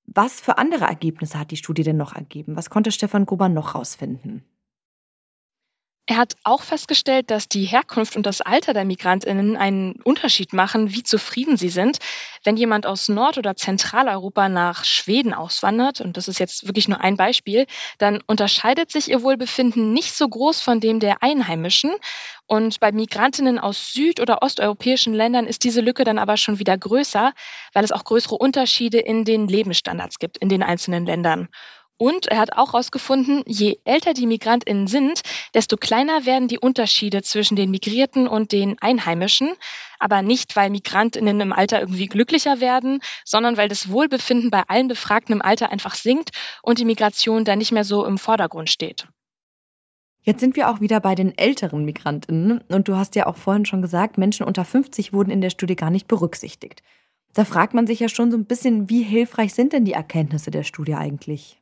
Was 0.07 0.41
für 0.41 0.57
andere 0.57 0.87
Ergebnisse 0.87 1.39
hat 1.39 1.51
die 1.51 1.57
Studie 1.57 1.83
denn 1.83 1.99
noch 1.99 2.15
ergeben? 2.15 2.57
Was 2.57 2.71
konnte 2.71 2.93
Stefan 2.93 3.27
Gruber 3.27 3.49
noch 3.49 3.75
rausfinden? 3.75 4.45
Er 6.11 6.17
hat 6.17 6.35
auch 6.43 6.63
festgestellt, 6.63 7.31
dass 7.31 7.49
die 7.49 7.67
Herkunft 7.67 8.17
und 8.17 8.27
das 8.27 8.41
Alter 8.41 8.75
der 8.75 8.85
Migrantinnen 8.85 9.57
einen 9.57 9.93
Unterschied 10.03 10.53
machen, 10.53 10.93
wie 10.93 11.05
zufrieden 11.05 11.57
sie 11.57 11.69
sind. 11.69 11.99
Wenn 12.43 12.57
jemand 12.57 12.85
aus 12.85 13.09
Nord- 13.09 13.39
oder 13.39 13.55
Zentraleuropa 13.55 14.49
nach 14.49 14.85
Schweden 14.85 15.33
auswandert, 15.33 16.01
und 16.01 16.17
das 16.17 16.27
ist 16.27 16.41
jetzt 16.41 16.67
wirklich 16.67 16.89
nur 16.89 17.01
ein 17.01 17.17
Beispiel, 17.17 17.65
dann 17.99 18.25
unterscheidet 18.27 18.91
sich 18.91 19.09
ihr 19.09 19.23
Wohlbefinden 19.23 19.93
nicht 19.93 20.17
so 20.17 20.29
groß 20.29 20.61
von 20.61 20.81
dem 20.81 20.99
der 20.99 21.23
Einheimischen. 21.23 21.93
Und 22.49 22.81
bei 22.81 22.91
Migrantinnen 22.91 23.61
aus 23.61 23.93
süd- 23.93 24.19
oder 24.19 24.43
osteuropäischen 24.43 25.15
Ländern 25.15 25.47
ist 25.47 25.63
diese 25.63 25.81
Lücke 25.81 26.03
dann 26.03 26.19
aber 26.19 26.37
schon 26.37 26.59
wieder 26.59 26.77
größer, 26.77 27.33
weil 27.73 27.85
es 27.85 27.93
auch 27.93 28.03
größere 28.03 28.35
Unterschiede 28.35 28.99
in 28.99 29.25
den 29.25 29.47
Lebensstandards 29.47 30.19
gibt 30.19 30.39
in 30.39 30.49
den 30.49 30.65
einzelnen 30.65 31.07
Ländern. 31.07 31.49
Und 32.01 32.29
er 32.29 32.39
hat 32.39 32.55
auch 32.57 32.73
herausgefunden, 32.73 33.43
je 33.47 33.77
älter 33.85 34.15
die 34.15 34.27
Migrantinnen 34.27 34.87
sind, 34.87 35.21
desto 35.53 35.77
kleiner 35.77 36.25
werden 36.25 36.49
die 36.49 36.59
Unterschiede 36.59 37.21
zwischen 37.21 37.57
den 37.57 37.71
Migrierten 37.71 38.27
und 38.27 38.53
den 38.53 38.79
Einheimischen. 38.81 39.53
Aber 39.99 40.23
nicht, 40.23 40.57
weil 40.57 40.71
Migrantinnen 40.71 41.43
im 41.43 41.53
Alter 41.53 41.79
irgendwie 41.79 42.07
glücklicher 42.07 42.59
werden, 42.59 43.03
sondern 43.27 43.59
weil 43.59 43.69
das 43.69 43.91
Wohlbefinden 43.91 44.51
bei 44.51 44.63
allen 44.67 44.89
Befragten 44.89 45.35
im 45.35 45.43
Alter 45.43 45.73
einfach 45.73 45.95
sinkt 45.95 46.31
und 46.63 46.79
die 46.79 46.87
Migration 46.87 47.45
da 47.45 47.55
nicht 47.55 47.71
mehr 47.71 47.85
so 47.85 48.07
im 48.07 48.17
Vordergrund 48.17 48.71
steht. 48.71 49.07
Jetzt 50.23 50.41
sind 50.41 50.57
wir 50.57 50.71
auch 50.71 50.81
wieder 50.81 51.01
bei 51.01 51.15
den 51.15 51.37
älteren 51.37 51.85
Migrantinnen. 51.85 52.63
Und 52.71 52.89
du 52.89 52.97
hast 52.97 53.15
ja 53.15 53.27
auch 53.27 53.37
vorhin 53.37 53.67
schon 53.67 53.83
gesagt, 53.83 54.17
Menschen 54.17 54.47
unter 54.47 54.65
50 54.65 55.13
wurden 55.13 55.31
in 55.31 55.43
der 55.43 55.51
Studie 55.51 55.77
gar 55.77 55.91
nicht 55.91 56.09
berücksichtigt. 56.09 56.83
Da 57.35 57.45
fragt 57.45 57.75
man 57.75 57.87
sich 57.87 58.01
ja 58.01 58.09
schon 58.09 58.31
so 58.31 58.39
ein 58.39 58.47
bisschen, 58.47 58.89
wie 58.89 59.03
hilfreich 59.03 59.53
sind 59.53 59.75
denn 59.75 59.85
die 59.85 59.93
Erkenntnisse 59.93 60.51
der 60.51 60.63
Studie 60.63 60.95
eigentlich? 60.95 61.60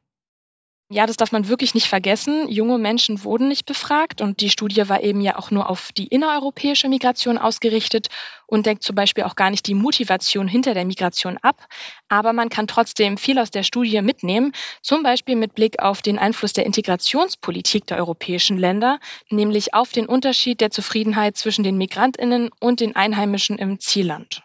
Ja, 0.91 1.05
das 1.05 1.19
darf 1.19 1.33
man 1.33 1.49
wirklich 1.49 1.75
nicht 1.75 1.87
vergessen. 1.87 2.49
Junge 2.49 2.79
Menschen 2.79 3.23
wurden 3.23 3.49
nicht 3.49 3.67
befragt 3.67 4.23
und 4.23 4.41
die 4.41 4.49
Studie 4.49 4.89
war 4.89 5.03
eben 5.03 5.21
ja 5.21 5.37
auch 5.37 5.51
nur 5.51 5.69
auf 5.69 5.93
die 5.93 6.07
innereuropäische 6.07 6.89
Migration 6.89 7.37
ausgerichtet 7.37 8.09
und 8.47 8.65
deckt 8.65 8.83
zum 8.83 8.95
Beispiel 8.95 9.25
auch 9.25 9.37
gar 9.37 9.51
nicht 9.51 9.67
die 9.67 9.75
Motivation 9.75 10.49
hinter 10.49 10.73
der 10.73 10.87
Migration 10.87 11.37
ab. 11.43 11.67
Aber 12.09 12.33
man 12.33 12.49
kann 12.49 12.67
trotzdem 12.67 13.19
viel 13.19 13.39
aus 13.39 13.51
der 13.51 13.65
Studie 13.65 14.01
mitnehmen, 14.01 14.53
zum 14.81 15.03
Beispiel 15.03 15.37
mit 15.37 15.55
Blick 15.55 15.79
auf 15.79 16.01
den 16.01 16.19
Einfluss 16.19 16.55
der 16.55 16.65
Integrationspolitik 16.65 17.87
der 17.87 17.99
europäischen 17.99 18.57
Länder, 18.57 18.99
nämlich 19.29 19.75
auf 19.75 19.93
den 19.93 20.07
Unterschied 20.07 20.63
der 20.63 20.71
Zufriedenheit 20.71 21.37
zwischen 21.37 21.65
den 21.65 21.77
Migrantinnen 21.77 22.49
und 22.61 22.81
den 22.81 22.97
Einheimischen 22.97 23.59
im 23.59 23.79
Zielland. 23.79 24.43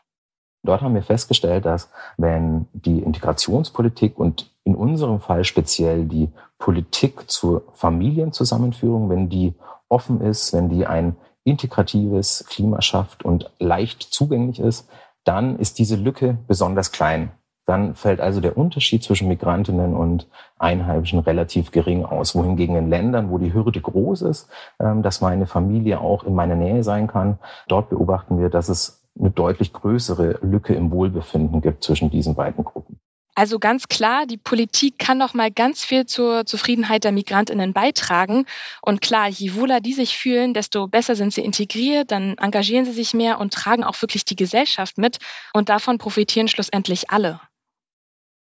Dort 0.65 0.81
haben 0.81 0.95
wir 0.95 1.03
festgestellt, 1.03 1.65
dass 1.65 1.89
wenn 2.17 2.67
die 2.73 2.99
Integrationspolitik 2.99 4.17
und 4.17 4.52
in 4.63 4.75
unserem 4.75 5.19
Fall 5.19 5.43
speziell 5.43 6.05
die 6.05 6.29
Politik 6.57 7.29
zur 7.29 7.63
Familienzusammenführung, 7.73 9.09
wenn 9.09 9.29
die 9.29 9.53
offen 9.89 10.21
ist, 10.21 10.53
wenn 10.53 10.69
die 10.69 10.85
ein 10.85 11.15
integratives 11.43 12.45
Klima 12.47 12.81
schafft 12.81 13.25
und 13.25 13.51
leicht 13.59 14.01
zugänglich 14.01 14.59
ist, 14.59 14.89
dann 15.23 15.57
ist 15.57 15.79
diese 15.79 15.95
Lücke 15.95 16.37
besonders 16.47 16.91
klein. 16.91 17.31
Dann 17.65 17.95
fällt 17.95 18.19
also 18.19 18.41
der 18.41 18.57
Unterschied 18.57 19.03
zwischen 19.03 19.29
Migrantinnen 19.29 19.95
und 19.95 20.27
Einheimischen 20.57 21.19
relativ 21.19 21.71
gering 21.71 22.03
aus. 22.03 22.35
Wohingegen 22.35 22.75
in 22.75 22.89
Ländern, 22.89 23.29
wo 23.29 23.37
die 23.37 23.53
Hürde 23.53 23.79
groß 23.79 24.23
ist, 24.23 24.49
ähm, 24.79 25.01
dass 25.01 25.21
meine 25.21 25.45
Familie 25.45 26.01
auch 26.01 26.23
in 26.23 26.35
meiner 26.35 26.55
Nähe 26.55 26.83
sein 26.83 27.07
kann, 27.07 27.39
dort 27.69 27.89
beobachten 27.89 28.37
wir, 28.37 28.49
dass 28.49 28.67
es 28.67 29.03
eine 29.17 29.31
deutlich 29.31 29.71
größere 29.71 30.39
Lücke 30.41 30.73
im 30.73 30.91
Wohlbefinden 30.91 31.61
gibt 31.61 31.83
zwischen 31.83 32.09
diesen 32.09 32.35
beiden 32.35 32.65
Gruppen. 32.65 32.92
Also 33.35 33.57
ganz 33.57 33.87
klar, 33.87 34.25
die 34.25 34.37
Politik 34.37 34.99
kann 34.99 35.17
noch 35.17 35.33
mal 35.33 35.51
ganz 35.51 35.83
viel 35.83 36.05
zur 36.05 36.45
Zufriedenheit 36.45 37.03
der 37.03 37.11
Migrantinnen 37.11 37.73
beitragen. 37.73 38.45
Und 38.81 39.01
klar, 39.01 39.27
je 39.27 39.55
wohler 39.55 39.81
die 39.81 39.93
sich 39.93 40.17
fühlen, 40.17 40.53
desto 40.53 40.87
besser 40.87 41.15
sind 41.15 41.33
sie 41.33 41.41
integriert, 41.41 42.11
dann 42.11 42.37
engagieren 42.37 42.85
sie 42.85 42.91
sich 42.91 43.13
mehr 43.13 43.39
und 43.39 43.53
tragen 43.53 43.83
auch 43.83 43.99
wirklich 44.01 44.25
die 44.25 44.35
Gesellschaft 44.35 44.97
mit. 44.97 45.17
Und 45.53 45.69
davon 45.69 45.97
profitieren 45.97 46.47
schlussendlich 46.47 47.09
alle. 47.09 47.39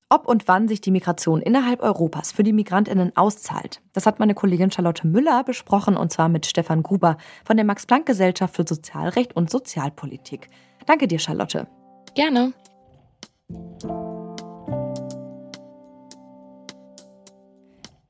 Ob 0.09 0.27
und 0.27 0.47
wann 0.47 0.67
sich 0.67 0.79
die 0.79 0.91
Migration 0.91 1.41
innerhalb 1.41 1.81
Europas 1.81 2.31
für 2.31 2.43
die 2.43 2.53
Migrantinnen 2.53 3.17
auszahlt, 3.17 3.81
das 3.93 4.05
hat 4.05 4.19
meine 4.19 4.35
Kollegin 4.35 4.69
Charlotte 4.69 5.07
Müller 5.07 5.43
besprochen 5.43 5.97
und 5.97 6.11
zwar 6.11 6.29
mit 6.29 6.45
Stefan 6.45 6.83
Gruber 6.83 7.17
von 7.43 7.57
der 7.57 7.65
Max-Planck-Gesellschaft 7.65 8.55
für 8.55 8.65
Sozialrecht 8.67 9.35
und 9.35 9.49
Sozialpolitik. 9.49 10.49
Danke 10.85 11.07
dir, 11.07 11.17
Charlotte. 11.17 11.67
Gerne. 12.13 12.53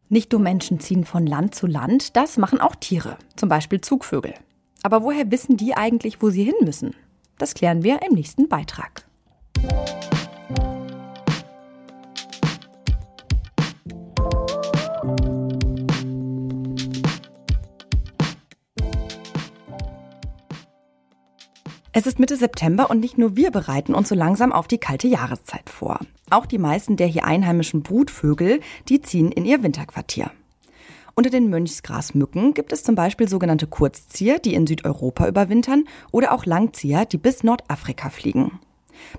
Nicht 0.10 0.32
nur 0.32 0.42
Menschen 0.42 0.80
ziehen 0.80 1.06
von 1.06 1.26
Land 1.26 1.56
zu 1.56 1.68
Land, 1.68 2.16
das 2.16 2.38
machen 2.38 2.62
auch 2.62 2.76
Tiere, 2.76 3.18
zum 3.36 3.50
Beispiel 3.50 3.82
Zugvögel. 3.82 4.34
Aber 4.84 5.04
woher 5.04 5.32
wissen 5.32 5.58
die 5.58 5.76
eigentlich, 5.76 6.22
wo 6.22 6.30
sie 6.30 6.44
hin 6.44 6.56
müssen? 6.62 6.94
Das 7.38 7.54
klären 7.54 7.84
wir 7.84 8.02
im 8.04 8.14
nächsten 8.14 8.48
Beitrag. 8.48 9.06
Es 21.96 22.08
ist 22.08 22.18
Mitte 22.18 22.36
September 22.36 22.90
und 22.90 23.00
nicht 23.02 23.20
nur 23.20 23.38
wir 23.38 23.52
bereiten 23.52 23.94
uns 23.94 24.10
so 24.10 24.16
langsam 24.16 24.52
auf 24.52 24.68
die 24.68 24.80
kalte 24.80 25.08
Jahreszeit 25.08 25.70
vor. 25.70 26.00
Auch 26.32 26.48
die 26.48 26.58
meisten 26.58 26.98
der 26.98 27.06
hier 27.06 27.24
einheimischen 27.24 27.84
Brutvögel, 27.84 28.62
die 28.90 29.00
ziehen 29.00 29.32
in 29.32 29.46
ihr 29.46 29.62
Winterquartier. 29.62 30.32
Unter 31.14 31.30
den 31.30 31.52
Mönchsgrasmücken 31.52 32.56
gibt 32.56 32.74
es 32.74 32.84
zum 32.84 32.96
Beispiel 32.96 33.30
sogenannte 33.30 33.68
Kurzzieher, 33.68 34.40
die 34.40 34.56
in 34.56 34.66
Südeuropa 34.66 35.28
überwintern, 35.28 35.84
oder 36.12 36.32
auch 36.32 36.48
Langzieher, 36.48 37.06
die 37.06 37.20
bis 37.20 37.44
Nordafrika 37.44 38.10
fliegen. 38.10 38.60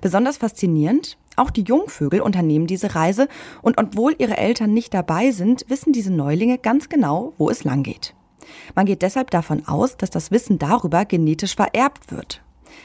Besonders 0.01 0.35
faszinierend, 0.35 1.17
auch 1.37 1.51
die 1.51 1.63
Jungvögel 1.63 2.19
unternehmen 2.19 2.67
diese 2.67 2.93
Reise 2.93 3.29
und 3.61 3.77
obwohl 3.77 4.15
ihre 4.17 4.35
Eltern 4.35 4.73
nicht 4.73 4.93
dabei 4.93 5.31
sind, 5.31 5.63
wissen 5.69 5.93
diese 5.93 6.11
Neulinge 6.11 6.57
ganz 6.57 6.89
genau, 6.89 7.31
wo 7.37 7.49
es 7.49 7.63
langgeht. 7.63 8.15
Man 8.75 8.85
geht 8.85 9.01
deshalb 9.01 9.31
davon 9.31 9.65
aus, 9.65 9.95
dass 9.95 10.09
das 10.09 10.29
Wissen 10.29 10.59
darüber 10.59 11.05
genetisch 11.05 11.55
vererbt 11.55 12.11
wird. 12.11 12.41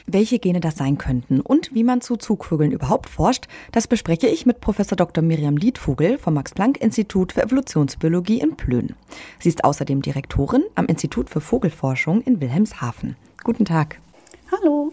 Welche 0.07 0.39
Gene 0.39 0.59
das 0.59 0.75
sein 0.75 0.97
könnten 0.97 1.41
und 1.41 1.73
wie 1.73 1.83
man 1.83 2.01
zu 2.01 2.17
Zugvögeln 2.17 2.71
überhaupt 2.71 3.09
forscht, 3.09 3.47
das 3.71 3.87
bespreche 3.87 4.27
ich 4.27 4.45
mit 4.45 4.61
Professor 4.61 4.95
Dr. 4.95 5.23
Miriam 5.23 5.57
Liedvogel 5.57 6.17
vom 6.17 6.35
Max-Planck-Institut 6.35 7.33
für 7.33 7.43
Evolutionsbiologie 7.43 8.39
in 8.39 8.55
Plön. 8.55 8.95
Sie 9.39 9.49
ist 9.49 9.63
außerdem 9.63 10.01
Direktorin 10.01 10.63
am 10.75 10.85
Institut 10.85 11.29
für 11.29 11.41
Vogelforschung 11.41 12.21
in 12.21 12.41
Wilhelmshaven. 12.41 13.15
Guten 13.43 13.65
Tag. 13.65 13.99
Hallo. 14.51 14.91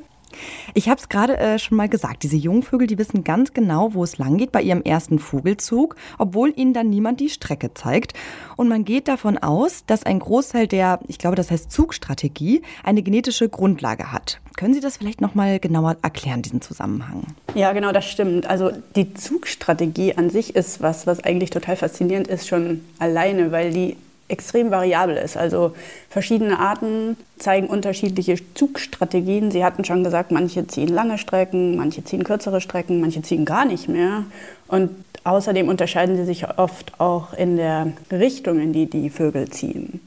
Ich 0.74 0.88
habe 0.88 1.00
es 1.00 1.08
gerade 1.08 1.36
äh, 1.36 1.58
schon 1.58 1.76
mal 1.76 1.88
gesagt, 1.88 2.22
diese 2.22 2.36
Jungvögel, 2.36 2.86
die 2.86 2.98
wissen 2.98 3.24
ganz 3.24 3.52
genau, 3.52 3.94
wo 3.94 4.04
es 4.04 4.18
langgeht 4.18 4.52
bei 4.52 4.62
ihrem 4.62 4.82
ersten 4.82 5.18
Vogelzug, 5.18 5.96
obwohl 6.18 6.52
ihnen 6.56 6.72
dann 6.72 6.90
niemand 6.90 7.20
die 7.20 7.30
Strecke 7.30 7.74
zeigt. 7.74 8.12
Und 8.56 8.68
man 8.68 8.84
geht 8.84 9.08
davon 9.08 9.38
aus, 9.38 9.84
dass 9.86 10.04
ein 10.04 10.18
Großteil 10.18 10.66
der, 10.66 11.00
ich 11.08 11.18
glaube, 11.18 11.36
das 11.36 11.50
heißt 11.50 11.70
Zugstrategie, 11.70 12.62
eine 12.82 13.02
genetische 13.02 13.48
Grundlage 13.48 14.12
hat. 14.12 14.40
Können 14.56 14.74
Sie 14.74 14.80
das 14.80 14.96
vielleicht 14.96 15.20
noch 15.20 15.36
mal 15.36 15.60
genauer 15.60 15.96
erklären, 16.02 16.42
diesen 16.42 16.60
Zusammenhang? 16.60 17.22
Ja, 17.54 17.72
genau, 17.72 17.92
das 17.92 18.06
stimmt. 18.06 18.46
Also 18.46 18.72
die 18.96 19.14
Zugstrategie 19.14 20.14
an 20.14 20.30
sich 20.30 20.56
ist 20.56 20.82
was, 20.82 21.06
was 21.06 21.22
eigentlich 21.22 21.50
total 21.50 21.76
faszinierend 21.76 22.26
ist, 22.26 22.48
schon 22.48 22.84
alleine, 22.98 23.52
weil 23.52 23.72
die 23.72 23.96
extrem 24.28 24.70
variabel 24.70 25.16
ist. 25.16 25.36
Also 25.36 25.74
verschiedene 26.10 26.58
Arten 26.58 27.16
zeigen 27.38 27.66
unterschiedliche 27.66 28.36
Zugstrategien. 28.54 29.50
Sie 29.50 29.64
hatten 29.64 29.84
schon 29.84 30.04
gesagt, 30.04 30.30
manche 30.30 30.66
ziehen 30.66 30.88
lange 30.88 31.18
Strecken, 31.18 31.76
manche 31.76 32.04
ziehen 32.04 32.24
kürzere 32.24 32.60
Strecken, 32.60 33.00
manche 33.00 33.22
ziehen 33.22 33.44
gar 33.44 33.64
nicht 33.64 33.88
mehr. 33.88 34.24
Und 34.68 34.90
außerdem 35.24 35.68
unterscheiden 35.68 36.16
sie 36.16 36.24
sich 36.24 36.46
oft 36.58 37.00
auch 37.00 37.32
in 37.32 37.56
der 37.56 37.92
Richtung, 38.12 38.60
in 38.60 38.72
die 38.72 38.86
die 38.86 39.10
Vögel 39.10 39.48
ziehen. 39.48 40.00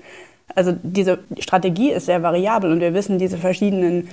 Also 0.53 0.73
diese 0.83 1.19
Strategie 1.39 1.91
ist 1.91 2.05
sehr 2.05 2.23
variabel 2.23 2.71
und 2.71 2.81
wir 2.81 2.93
wissen, 2.93 3.17
diese 3.17 3.37
verschiedenen 3.37 4.09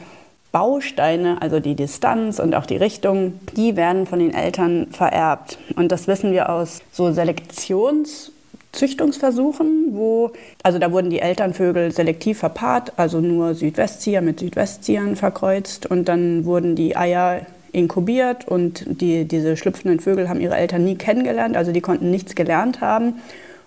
Bausteine, 0.53 1.43
also 1.43 1.61
die 1.61 1.75
Distanz 1.75 2.39
und 2.39 2.55
auch 2.55 2.65
die 2.65 2.77
Richtung, 2.77 3.35
die 3.57 3.77
werden 3.77 4.07
von 4.07 4.19
den 4.19 4.33
Eltern 4.33 4.87
vererbt. 4.93 5.59
Und 5.77 5.93
das 5.93 6.07
wissen 6.07 6.33
wir 6.33 6.49
aus 6.49 6.81
so 6.93 7.09
Selektions- 7.09 8.31
Züchtungsversuchen, 8.73 9.89
wo, 9.93 10.33
also 10.63 10.79
da 10.79 10.93
wurden 10.93 11.11
die 11.11 11.21
Elternvögel 11.21 11.91
selektiv 11.93 12.39
verpaart, 12.39 12.93
also 12.97 13.21
nur 13.21 13.55
Südwestzieher 13.55 14.21
mit 14.21 14.41
Südwestziehern 14.41 15.17
verkreuzt 15.17 15.87
und 15.87 16.09
dann 16.09 16.45
wurden 16.45 16.77
die 16.77 16.97
Eier 16.97 17.47
inkubiert 17.73 18.47
und 18.47 18.85
die, 18.87 19.25
diese 19.25 19.57
schlüpfenden 19.57 20.01
Vögel 20.01 20.29
haben 20.29 20.41
ihre 20.41 20.57
Eltern 20.57 20.85
nie 20.85 20.97
kennengelernt, 20.97 21.57
also 21.57 21.73
die 21.73 21.81
konnten 21.81 22.11
nichts 22.11 22.35
gelernt 22.35 22.81
haben. 22.81 23.15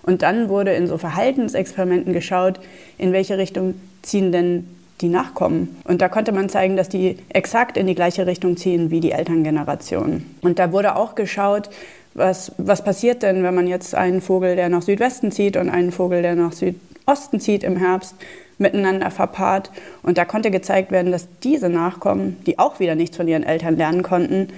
Und 0.04 0.24
dann 0.24 0.50
wurde 0.50 0.74
in 0.74 0.88
so 0.88 0.98
Verhaltensexperimenten 0.98 2.14
geschaut, 2.14 2.60
in 2.98 3.14
welche 3.14 3.38
Richtung 3.38 3.76
ziehen 4.02 4.32
denn 4.32 4.66
die 5.02 5.10
Nachkommen. 5.10 5.78
Und 5.84 6.02
da 6.02 6.10
konnte 6.10 6.32
man 6.32 6.50
zeigen, 6.50 6.76
dass 6.76 6.90
die 6.90 7.18
exakt 7.30 7.78
in 7.78 7.88
die 7.88 7.96
gleiche 7.96 8.26
Richtung 8.26 8.58
ziehen 8.58 8.92
wie 8.92 9.00
die 9.00 9.12
Elterngeneration. 9.12 10.26
Und 10.42 10.60
da 10.60 10.72
wurde 10.72 10.96
auch 10.96 11.16
geschaut, 11.16 11.70
was, 12.14 12.52
was 12.58 12.84
passiert 12.84 13.24
denn, 13.24 13.44
wenn 13.44 13.56
man 13.56 13.68
jetzt 13.68 13.96
einen 13.96 14.22
Vogel, 14.22 14.56
der 14.56 14.70
nach 14.70 14.82
Südwesten 14.82 15.32
zieht 15.32 15.58
und 15.58 15.70
einen 15.70 15.92
Vogel, 15.92 16.22
der 16.22 16.36
nach 16.36 16.54
Südosten 16.54 17.40
zieht 17.40 17.64
im 17.64 17.78
Herbst, 17.78 18.16
miteinander 18.58 19.12
verpaart. 19.12 19.72
Und 20.04 20.18
da 20.18 20.26
konnte 20.26 20.52
gezeigt 20.52 20.92
werden, 20.92 21.12
dass 21.12 21.28
diese 21.44 21.70
Nachkommen, 21.70 22.38
die 22.46 22.60
auch 22.60 22.80
wieder 22.80 22.96
nichts 22.96 23.18
von 23.18 23.28
ihren 23.28 23.44
Eltern 23.44 23.76
lernen 23.76 24.04
konnten, 24.04 24.50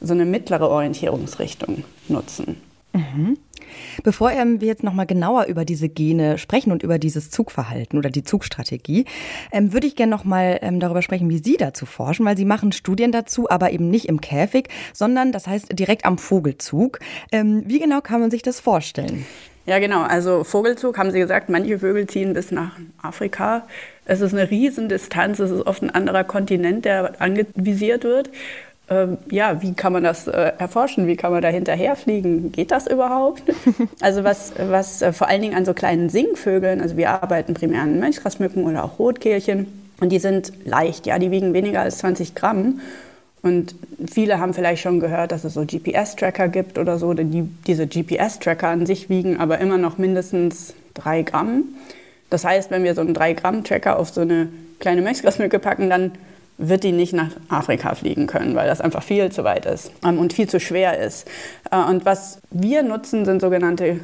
so 0.00 0.14
eine 0.14 0.24
mittlere 0.24 0.68
Orientierungsrichtung 0.68 1.84
nutzen. 2.08 2.60
Mhm. 2.92 3.38
Bevor 4.02 4.32
ähm, 4.32 4.60
wir 4.60 4.68
jetzt 4.68 4.82
nochmal 4.82 5.06
genauer 5.06 5.46
über 5.46 5.64
diese 5.64 5.88
Gene 5.88 6.38
sprechen 6.38 6.72
und 6.72 6.82
über 6.82 6.98
dieses 6.98 7.30
Zugverhalten 7.30 7.98
oder 7.98 8.10
die 8.10 8.22
Zugstrategie, 8.22 9.04
ähm, 9.52 9.72
würde 9.72 9.86
ich 9.86 9.96
gerne 9.96 10.10
nochmal 10.10 10.58
ähm, 10.62 10.80
darüber 10.80 11.02
sprechen, 11.02 11.28
wie 11.30 11.38
Sie 11.38 11.56
dazu 11.56 11.86
forschen, 11.86 12.24
weil 12.26 12.36
Sie 12.36 12.44
machen 12.44 12.72
Studien 12.72 13.12
dazu, 13.12 13.50
aber 13.50 13.72
eben 13.72 13.90
nicht 13.90 14.08
im 14.08 14.20
Käfig, 14.20 14.68
sondern 14.92 15.32
das 15.32 15.46
heißt 15.46 15.78
direkt 15.78 16.04
am 16.04 16.18
Vogelzug. 16.18 16.98
Wie 17.30 17.78
genau 17.78 18.00
kann 18.00 18.20
man 18.20 18.30
sich 18.30 18.42
das 18.42 18.60
vorstellen? 18.60 19.24
Ja, 19.64 19.78
genau. 19.78 20.02
Also 20.02 20.42
Vogelzug 20.42 20.98
haben 20.98 21.12
Sie 21.12 21.20
gesagt, 21.20 21.48
manche 21.48 21.78
Vögel 21.78 22.06
ziehen 22.06 22.34
bis 22.34 22.50
nach 22.50 22.78
Afrika. 23.00 23.66
Es 24.04 24.20
ist 24.20 24.32
eine 24.32 24.50
Riesendistanz, 24.50 25.38
es 25.38 25.50
ist 25.52 25.66
oft 25.66 25.82
ein 25.82 25.90
anderer 25.90 26.24
Kontinent, 26.24 26.84
der 26.84 27.20
anvisiert 27.20 28.02
wird 28.04 28.30
ähm, 28.92 29.18
ja, 29.30 29.62
wie 29.62 29.72
kann 29.74 29.92
man 29.92 30.04
das 30.04 30.26
äh, 30.26 30.52
erforschen? 30.58 31.06
Wie 31.06 31.16
kann 31.16 31.32
man 31.32 31.40
da 31.40 31.48
hinterherfliegen? 31.48 32.52
Geht 32.52 32.70
das 32.70 32.86
überhaupt? 32.86 33.42
also 34.00 34.24
was, 34.24 34.52
was 34.58 35.02
äh, 35.02 35.12
vor 35.12 35.28
allen 35.28 35.42
Dingen 35.42 35.54
an 35.54 35.64
so 35.64 35.72
kleinen 35.72 36.08
Singvögeln, 36.08 36.80
also 36.80 36.96
wir 36.96 37.10
arbeiten 37.10 37.54
primär 37.54 37.82
an 37.82 37.98
Mönchsgrasmücken 37.98 38.64
oder 38.64 38.84
auch 38.84 38.98
Rotkehlchen 38.98 39.66
und 40.00 40.10
die 40.10 40.18
sind 40.18 40.52
leicht, 40.64 41.06
ja, 41.06 41.18
die 41.18 41.30
wiegen 41.30 41.54
weniger 41.54 41.80
als 41.80 41.98
20 41.98 42.34
Gramm 42.34 42.80
Und 43.40 43.74
viele 44.10 44.38
haben 44.40 44.52
vielleicht 44.52 44.82
schon 44.82 45.00
gehört, 45.00 45.32
dass 45.32 45.44
es 45.44 45.54
so 45.54 45.64
GPS-Tracker 45.64 46.48
gibt 46.48 46.78
oder 46.78 46.98
so. 46.98 47.14
Die, 47.14 47.48
diese 47.66 47.86
GPS-Tracker 47.86 48.68
an 48.68 48.84
sich 48.84 49.08
wiegen 49.08 49.38
aber 49.38 49.58
immer 49.58 49.78
noch 49.78 49.98
mindestens 49.98 50.74
drei 50.94 51.22
Gramm. 51.22 51.64
Das 52.30 52.44
heißt, 52.44 52.70
wenn 52.70 52.82
wir 52.82 52.94
so 52.94 53.00
einen 53.00 53.14
3-Gramm-Tracker 53.14 53.98
auf 53.98 54.10
so 54.10 54.22
eine 54.22 54.48
kleine 54.80 55.02
Mönchsgrasmücke 55.02 55.58
packen, 55.58 55.88
dann 55.88 56.12
wird 56.58 56.84
die 56.84 56.92
nicht 56.92 57.12
nach 57.12 57.30
Afrika 57.48 57.94
fliegen 57.94 58.26
können, 58.26 58.54
weil 58.54 58.68
das 58.68 58.80
einfach 58.80 59.02
viel 59.02 59.32
zu 59.32 59.44
weit 59.44 59.66
ist 59.66 59.90
ähm, 60.04 60.18
und 60.18 60.32
viel 60.32 60.48
zu 60.48 60.60
schwer 60.60 60.98
ist. 60.98 61.26
Äh, 61.70 61.76
und 61.76 62.04
was 62.04 62.40
wir 62.50 62.82
nutzen, 62.82 63.24
sind 63.24 63.40
sogenannte 63.40 64.00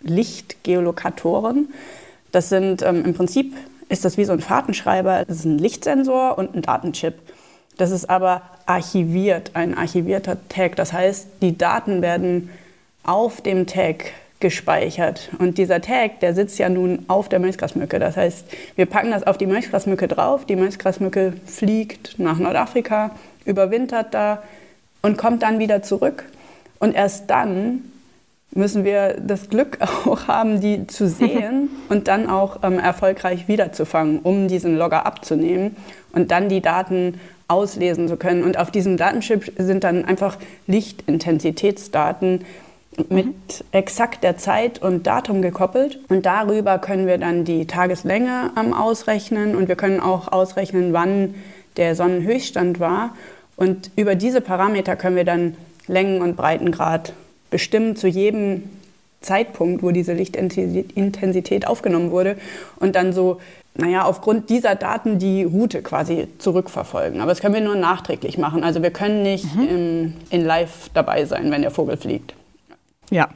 Lichtgeolokatoren. 0.00 1.72
Das 2.32 2.48
sind 2.48 2.82
ähm, 2.82 3.04
im 3.04 3.14
Prinzip 3.14 3.54
ist 3.88 4.04
das 4.04 4.18
wie 4.18 4.24
so 4.24 4.32
ein 4.32 4.40
Fahrtenschreiber. 4.40 5.24
Das 5.26 5.38
ist 5.38 5.44
ein 5.44 5.58
Lichtsensor 5.58 6.36
und 6.38 6.54
ein 6.54 6.62
Datenchip. 6.62 7.14
Das 7.78 7.90
ist 7.90 8.10
aber 8.10 8.42
archiviert, 8.66 9.52
ein 9.54 9.76
archivierter 9.76 10.36
Tag. 10.48 10.76
Das 10.76 10.92
heißt, 10.92 11.28
die 11.40 11.56
Daten 11.56 12.02
werden 12.02 12.50
auf 13.04 13.40
dem 13.40 13.66
Tag 13.66 14.12
gespeichert. 14.40 15.30
Und 15.38 15.58
dieser 15.58 15.80
Tag, 15.80 16.20
der 16.20 16.34
sitzt 16.34 16.58
ja 16.58 16.68
nun 16.68 17.04
auf 17.08 17.28
der 17.28 17.38
Mönchsgrasmücke. 17.38 17.98
Das 17.98 18.16
heißt, 18.16 18.46
wir 18.76 18.86
packen 18.86 19.10
das 19.10 19.24
auf 19.24 19.38
die 19.38 19.46
Mönchsgrasmücke 19.46 20.08
drauf. 20.08 20.44
Die 20.44 20.56
Mönchsgrasmücke 20.56 21.34
fliegt 21.46 22.18
nach 22.18 22.38
Nordafrika, 22.38 23.10
überwintert 23.44 24.14
da 24.14 24.42
und 25.02 25.18
kommt 25.18 25.42
dann 25.42 25.58
wieder 25.58 25.82
zurück. 25.82 26.24
Und 26.78 26.94
erst 26.94 27.28
dann 27.30 27.84
müssen 28.52 28.84
wir 28.84 29.16
das 29.20 29.48
Glück 29.48 29.78
auch 30.06 30.28
haben, 30.28 30.60
die 30.60 30.86
zu 30.86 31.08
sehen 31.08 31.70
und 31.88 32.08
dann 32.08 32.28
auch 32.28 32.62
ähm, 32.62 32.78
erfolgreich 32.78 33.48
wiederzufangen, 33.48 34.20
um 34.20 34.48
diesen 34.48 34.76
Logger 34.76 35.06
abzunehmen 35.06 35.76
und 36.12 36.30
dann 36.30 36.48
die 36.48 36.60
Daten 36.60 37.20
auslesen 37.48 38.08
zu 38.08 38.16
können. 38.16 38.44
Und 38.44 38.58
auf 38.58 38.70
diesem 38.70 38.96
Datenchip 38.96 39.52
sind 39.56 39.84
dann 39.84 40.04
einfach 40.04 40.36
Lichtintensitätsdaten 40.66 42.44
mit 43.08 43.26
mhm. 43.26 43.34
exakt 43.72 44.24
der 44.24 44.36
Zeit 44.36 44.80
und 44.82 45.06
Datum 45.06 45.42
gekoppelt. 45.42 46.00
Und 46.08 46.26
darüber 46.26 46.78
können 46.78 47.06
wir 47.06 47.18
dann 47.18 47.44
die 47.44 47.66
Tageslänge 47.66 48.50
ähm, 48.58 48.72
ausrechnen 48.74 49.56
und 49.56 49.68
wir 49.68 49.76
können 49.76 50.00
auch 50.00 50.30
ausrechnen, 50.32 50.92
wann 50.92 51.34
der 51.76 51.94
Sonnenhöchststand 51.94 52.80
war. 52.80 53.14
Und 53.56 53.90
über 53.96 54.14
diese 54.14 54.40
Parameter 54.40 54.96
können 54.96 55.16
wir 55.16 55.24
dann 55.24 55.56
Längen- 55.86 56.22
und 56.22 56.36
Breitengrad 56.36 57.12
bestimmen 57.50 57.96
zu 57.96 58.06
jedem 58.06 58.64
Zeitpunkt, 59.20 59.82
wo 59.82 59.90
diese 59.90 60.12
Lichtintensität 60.12 61.66
aufgenommen 61.66 62.10
wurde 62.10 62.36
und 62.78 62.94
dann 62.94 63.12
so, 63.12 63.40
naja, 63.74 64.04
aufgrund 64.04 64.50
dieser 64.50 64.74
Daten 64.74 65.18
die 65.18 65.44
Route 65.44 65.82
quasi 65.82 66.28
zurückverfolgen. 66.38 67.20
Aber 67.20 67.30
das 67.30 67.40
können 67.40 67.54
wir 67.54 67.60
nur 67.60 67.74
nachträglich 67.74 68.38
machen. 68.38 68.64
Also 68.64 68.82
wir 68.82 68.90
können 68.90 69.22
nicht 69.22 69.56
mhm. 69.56 69.68
in, 69.68 70.16
in 70.30 70.44
live 70.44 70.90
dabei 70.94 71.24
sein, 71.24 71.50
wenn 71.50 71.62
der 71.62 71.70
Vogel 71.70 71.96
fliegt. 71.96 72.34
Ja, 73.10 73.28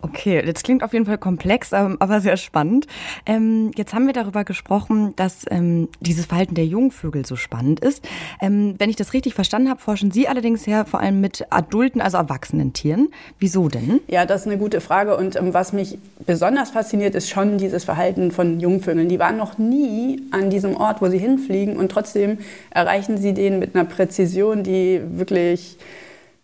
Okay, 0.00 0.42
jetzt 0.44 0.64
klingt 0.64 0.82
auf 0.82 0.92
jeden 0.92 1.06
Fall 1.06 1.18
komplex, 1.18 1.72
ähm, 1.72 1.96
aber 2.00 2.20
sehr 2.20 2.36
spannend. 2.36 2.86
Ähm, 3.26 3.70
jetzt 3.76 3.94
haben 3.94 4.06
wir 4.06 4.12
darüber 4.12 4.44
gesprochen, 4.44 5.14
dass 5.16 5.44
ähm, 5.50 5.88
dieses 6.00 6.26
Verhalten 6.26 6.54
der 6.54 6.66
Jungvögel 6.66 7.26
so 7.26 7.36
spannend 7.36 7.80
ist. 7.80 8.04
Ähm, 8.40 8.74
wenn 8.78 8.90
ich 8.90 8.96
das 8.96 9.12
richtig 9.12 9.34
verstanden 9.34 9.68
habe, 9.70 9.80
forschen 9.80 10.10
Sie 10.10 10.28
allerdings 10.28 10.66
ja 10.66 10.84
vor 10.84 11.00
allem 11.00 11.20
mit 11.20 11.46
adulten, 11.50 12.00
also 12.00 12.16
erwachsenen 12.18 12.72
Tieren. 12.72 13.08
Wieso 13.38 13.68
denn? 13.68 14.00
Ja, 14.08 14.26
das 14.26 14.42
ist 14.42 14.46
eine 14.46 14.58
gute 14.58 14.80
Frage. 14.80 15.16
Und 15.16 15.36
ähm, 15.36 15.54
was 15.54 15.72
mich 15.72 15.98
besonders 16.26 16.70
fasziniert, 16.70 17.14
ist 17.14 17.28
schon 17.28 17.58
dieses 17.58 17.84
Verhalten 17.84 18.30
von 18.30 18.60
Jungvögeln. 18.60 19.08
Die 19.08 19.18
waren 19.18 19.36
noch 19.36 19.58
nie 19.58 20.22
an 20.30 20.50
diesem 20.50 20.76
Ort, 20.76 21.00
wo 21.02 21.08
sie 21.08 21.18
hinfliegen 21.18 21.76
und 21.76 21.90
trotzdem 21.90 22.38
erreichen 22.70 23.18
sie 23.18 23.34
den 23.34 23.58
mit 23.58 23.74
einer 23.74 23.84
Präzision, 23.84 24.62
die 24.62 25.00
wirklich 25.10 25.76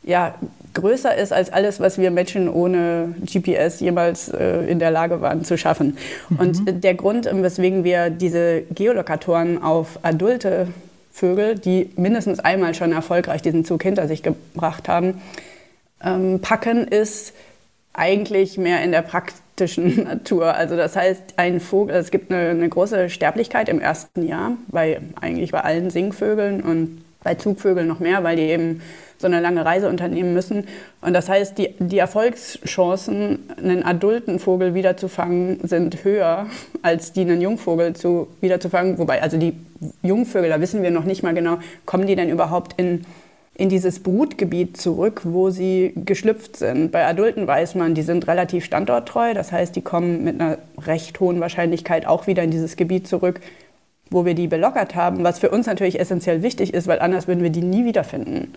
ja, 0.03 0.35
größer 0.75 1.17
ist 1.17 1.33
als 1.33 1.53
alles, 1.53 1.81
was 1.81 1.99
wir 1.99 2.11
Menschen 2.11 2.49
ohne 2.49 3.15
GPS 3.25 3.81
jemals 3.81 4.29
äh, 4.29 4.67
in 4.67 4.79
der 4.79 4.91
Lage 4.91 5.21
waren 5.21 5.45
zu 5.45 5.57
schaffen. 5.57 5.97
Mhm. 6.29 6.39
Und 6.39 6.85
der 6.85 6.95
Grund, 6.95 7.27
ähm, 7.27 7.43
weswegen 7.43 7.85
wir 7.85 8.11
diese 8.11 8.63
Geolokatoren 8.75 9.63
auf 9.63 9.99
adulte 10.03 10.69
Vögel, 11.13 11.55
die 11.55 11.91
mindestens 11.97 12.41
einmal 12.41 12.75
schon 12.75 12.93
erfolgreich 12.93 13.41
diesen 13.41 13.65
Zug 13.65 13.83
hinter 13.83 14.09
sich 14.09 14.23
gebracht 14.23 14.89
haben, 14.89 15.23
ähm, 16.03 16.41
packen, 16.41 16.89
ist 16.89 17.33
eigentlich 17.93 18.59
mehr 18.59 18.83
in 18.83 18.91
der 18.91 19.03
praktischen 19.03 20.05
Natur. 20.05 20.55
Also 20.55 20.77
das 20.77 20.97
heißt, 20.97 21.35
ein 21.37 21.61
Vogel, 21.61 21.95
es 21.95 22.11
gibt 22.11 22.33
eine, 22.33 22.51
eine 22.51 22.69
große 22.69 23.09
Sterblichkeit 23.09 23.69
im 23.69 23.81
ersten 23.81 24.27
Jahr, 24.27 24.57
bei 24.69 25.01
eigentlich 25.21 25.53
bei 25.53 25.61
allen 25.61 25.91
Singvögeln 25.91 26.61
und 26.61 27.05
bei 27.23 27.37
Zugvögeln 27.37 27.87
noch 27.87 28.01
mehr, 28.01 28.23
weil 28.25 28.37
die 28.37 28.43
eben 28.43 28.83
so 29.25 29.27
eine 29.27 29.41
lange 29.41 29.65
Reise 29.65 29.89
unternehmen 29.89 30.35
müssen. 30.35 30.67
Und 31.01 31.15
das 31.15 31.31
heißt, 31.31 31.57
die, 31.57 31.71
die 31.79 31.97
Erfolgschancen, 31.97 33.39
einen 33.57 33.83
adulten 33.83 34.39
Vogel 34.39 34.75
wiederzufangen, 34.75 35.61
sind 35.67 36.05
höher, 36.05 36.47
als 36.83 37.13
die 37.13 37.23
einen 37.23 37.41
Jungvogel 37.41 37.97
zu, 37.97 38.29
wiederzufangen. 38.43 38.99
Wobei, 38.99 39.23
also 39.23 39.39
die 39.39 39.55
Jungvögel, 40.03 40.51
da 40.51 40.61
wissen 40.61 40.83
wir 40.83 40.91
noch 40.91 41.05
nicht 41.05 41.23
mal 41.23 41.33
genau, 41.33 41.57
kommen 41.87 42.07
die 42.07 42.17
denn 42.17 42.29
überhaupt 42.29 42.79
in, 42.79 43.07
in 43.55 43.71
dieses 43.71 44.01
Brutgebiet 44.01 44.77
zurück, 44.77 45.23
wo 45.25 45.49
sie 45.49 45.95
geschlüpft 45.97 46.59
sind. 46.59 46.93
Bei 46.93 47.07
Adulten 47.07 47.47
weiß 47.47 47.77
man, 47.77 47.95
die 47.95 48.03
sind 48.03 48.29
relativ 48.29 48.67
standorttreu. 48.67 49.33
Das 49.33 49.53
heißt, 49.53 49.75
die 49.75 49.81
kommen 49.81 50.23
mit 50.23 50.39
einer 50.39 50.59
recht 50.87 51.19
hohen 51.19 51.41
Wahrscheinlichkeit 51.41 52.07
auch 52.07 52.27
wieder 52.27 52.43
in 52.43 52.51
dieses 52.51 52.77
Gebiet 52.77 53.09
zurück, 53.09 53.41
wo 54.11 54.27
wir 54.27 54.35
die 54.35 54.49
belockert 54.49 54.95
haben, 54.95 55.25
was 55.25 55.39
für 55.39 55.49
uns 55.49 55.67
natürlich 55.67 55.99
essentiell 55.99 56.43
wichtig 56.43 56.75
ist, 56.75 56.87
weil 56.87 57.01
anders 57.01 57.27
würden 57.27 57.43
wir 57.43 57.51
die 57.51 57.63
nie 57.63 57.87
wiederfinden. 57.87 58.53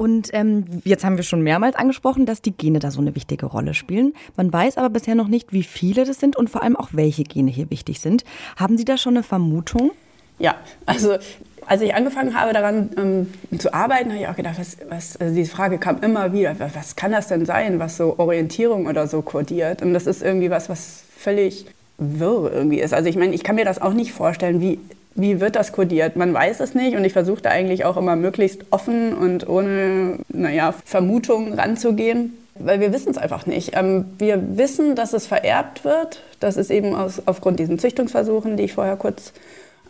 Und 0.00 0.30
ähm, 0.32 0.64
jetzt 0.84 1.04
haben 1.04 1.18
wir 1.18 1.24
schon 1.24 1.42
mehrmals 1.42 1.76
angesprochen, 1.76 2.24
dass 2.24 2.40
die 2.40 2.52
Gene 2.52 2.78
da 2.78 2.90
so 2.90 3.02
eine 3.02 3.14
wichtige 3.14 3.44
Rolle 3.44 3.74
spielen. 3.74 4.14
Man 4.34 4.50
weiß 4.50 4.78
aber 4.78 4.88
bisher 4.88 5.14
noch 5.14 5.28
nicht, 5.28 5.52
wie 5.52 5.62
viele 5.62 6.06
das 6.06 6.18
sind 6.18 6.36
und 6.36 6.48
vor 6.48 6.62
allem 6.62 6.74
auch, 6.74 6.88
welche 6.92 7.22
Gene 7.22 7.50
hier 7.50 7.70
wichtig 7.70 8.00
sind. 8.00 8.24
Haben 8.56 8.78
Sie 8.78 8.86
da 8.86 8.96
schon 8.96 9.14
eine 9.14 9.22
Vermutung? 9.22 9.90
Ja, 10.38 10.54
also 10.86 11.18
als 11.66 11.82
ich 11.82 11.94
angefangen 11.94 12.34
habe, 12.34 12.54
daran 12.54 12.88
ähm, 12.96 13.58
zu 13.58 13.74
arbeiten, 13.74 14.08
habe 14.08 14.22
ich 14.22 14.26
auch 14.26 14.36
gedacht, 14.36 14.58
was, 14.58 14.78
was, 14.88 15.18
also 15.18 15.34
diese 15.34 15.50
Frage 15.50 15.76
kam 15.76 16.00
immer 16.00 16.32
wieder, 16.32 16.56
was 16.58 16.96
kann 16.96 17.12
das 17.12 17.28
denn 17.28 17.44
sein, 17.44 17.78
was 17.78 17.98
so 17.98 18.18
Orientierung 18.18 18.86
oder 18.86 19.06
so 19.06 19.20
kodiert? 19.20 19.82
Und 19.82 19.92
das 19.92 20.06
ist 20.06 20.22
irgendwie 20.22 20.48
was, 20.48 20.70
was 20.70 21.04
völlig 21.14 21.66
wirr 21.98 22.50
irgendwie 22.54 22.80
ist. 22.80 22.94
Also 22.94 23.10
ich 23.10 23.16
meine, 23.16 23.34
ich 23.34 23.44
kann 23.44 23.54
mir 23.54 23.66
das 23.66 23.82
auch 23.82 23.92
nicht 23.92 24.12
vorstellen, 24.12 24.62
wie 24.62 24.78
wie 25.14 25.40
wird 25.40 25.56
das 25.56 25.72
kodiert? 25.72 26.16
Man 26.16 26.32
weiß 26.32 26.60
es 26.60 26.74
nicht 26.74 26.96
und 26.96 27.04
ich 27.04 27.12
versuche 27.12 27.42
da 27.42 27.50
eigentlich 27.50 27.84
auch 27.84 27.96
immer 27.96 28.16
möglichst 28.16 28.64
offen 28.70 29.14
und 29.14 29.48
ohne 29.48 30.18
naja, 30.28 30.74
Vermutungen 30.84 31.52
ranzugehen, 31.52 32.36
weil 32.54 32.80
wir 32.80 32.92
wissen 32.92 33.10
es 33.10 33.18
einfach 33.18 33.46
nicht. 33.46 33.76
Ähm, 33.76 34.04
wir 34.18 34.56
wissen, 34.56 34.94
dass 34.94 35.12
es 35.12 35.26
vererbt 35.26 35.84
wird. 35.84 36.22
Das 36.38 36.56
ist 36.56 36.70
eben 36.70 36.94
aus, 36.94 37.22
aufgrund 37.26 37.58
diesen 37.58 37.78
Züchtungsversuchen, 37.78 38.56
die 38.56 38.64
ich 38.64 38.74
vorher 38.74 38.96
kurz 38.96 39.32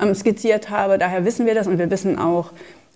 ähm, 0.00 0.14
skizziert 0.14 0.70
habe. 0.70 0.98
Daher 0.98 1.24
wissen 1.24 1.46
wir 1.46 1.54
das 1.54 1.66
und 1.66 1.78
wir 1.78 1.90
wissen 1.90 2.18
auch, 2.18 2.52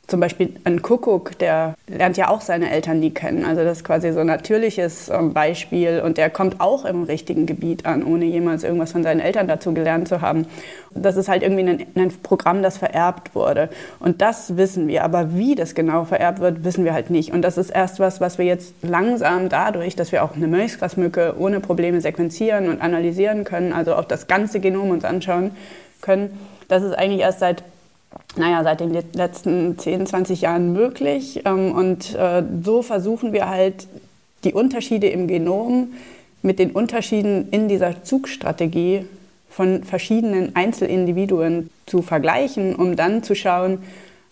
zum 0.06 0.20
Beispiel 0.20 0.54
ein 0.64 0.82
Kuckuck, 0.82 1.38
der 1.38 1.74
lernt 1.86 2.18
ja 2.18 2.28
auch 2.28 2.42
seine 2.42 2.70
Eltern 2.70 3.00
nie 3.00 3.10
kennen. 3.10 3.44
Also 3.44 3.64
das 3.64 3.78
ist 3.78 3.84
quasi 3.84 4.12
so 4.12 4.20
ein 4.20 4.26
natürliches 4.26 5.08
ähm, 5.08 5.32
Beispiel 5.32 6.02
und 6.04 6.18
der 6.18 6.28
kommt 6.28 6.60
auch 6.60 6.84
im 6.84 7.04
richtigen 7.04 7.46
Gebiet 7.46 7.86
an, 7.86 8.04
ohne 8.04 8.26
jemals 8.26 8.64
irgendwas 8.64 8.92
von 8.92 9.02
seinen 9.02 9.20
Eltern 9.20 9.48
dazu 9.48 9.72
gelernt 9.72 10.06
zu 10.06 10.20
haben. 10.20 10.46
Das 10.94 11.16
ist 11.16 11.28
halt 11.28 11.42
irgendwie 11.42 11.68
ein, 11.68 11.86
ein 11.94 12.12
Programm, 12.22 12.62
das 12.62 12.76
vererbt 12.76 13.34
wurde. 13.34 13.70
Und 13.98 14.20
das 14.20 14.58
wissen 14.58 14.88
wir. 14.88 15.04
Aber 15.04 15.34
wie 15.34 15.54
das 15.54 15.74
genau 15.74 16.04
vererbt 16.04 16.40
wird, 16.40 16.64
wissen 16.64 16.84
wir 16.84 16.92
halt 16.92 17.08
nicht. 17.08 17.32
Und 17.32 17.42
das 17.42 17.56
ist 17.56 17.70
erst 17.70 17.98
was, 17.98 18.20
was 18.20 18.36
wir 18.36 18.44
jetzt 18.44 18.74
langsam 18.82 19.48
dadurch, 19.48 19.96
dass 19.96 20.12
wir 20.12 20.22
auch 20.22 20.36
eine 20.36 20.48
Milchgrasmücke 20.48 21.34
ohne 21.38 21.60
Probleme 21.60 22.00
sequenzieren 22.02 22.68
und 22.68 22.82
analysieren 22.82 23.44
können, 23.44 23.72
also 23.72 23.94
auch 23.94 24.04
das 24.04 24.26
ganze 24.26 24.60
Genom 24.60 24.90
uns 24.90 25.04
anschauen 25.04 25.52
können, 26.02 26.38
das 26.68 26.82
ist 26.82 26.92
eigentlich 26.92 27.20
erst 27.20 27.40
seit 27.40 27.62
naja, 28.37 28.62
seit 28.64 28.81
den 28.81 28.92
letzten 29.12 29.79
10, 29.79 30.07
20 30.07 30.40
Jahren 30.40 30.72
möglich. 30.72 31.42
Ähm, 31.44 31.72
und 31.72 32.14
äh, 32.14 32.42
so 32.62 32.83
versuchen 32.83 33.33
wir 33.33 33.48
halt 33.48 33.87
die 34.44 34.53
Unterschiede 34.53 35.09
im 35.09 35.27
Genom 35.27 35.94
mit 36.42 36.59
den 36.59 36.72
Unterschieden 36.72 37.48
in 37.50 37.68
dieser 37.68 38.03
Zugstrategie 38.05 39.07
von 39.48 39.85
verschiedenen 39.85 40.57
Einzelindividuen 40.57 41.70
zu 41.87 42.03
vergleichen, 42.03 42.74
um 42.74 42.96
dann 42.96 43.22
zu 43.22 43.35
schauen, 43.35 43.79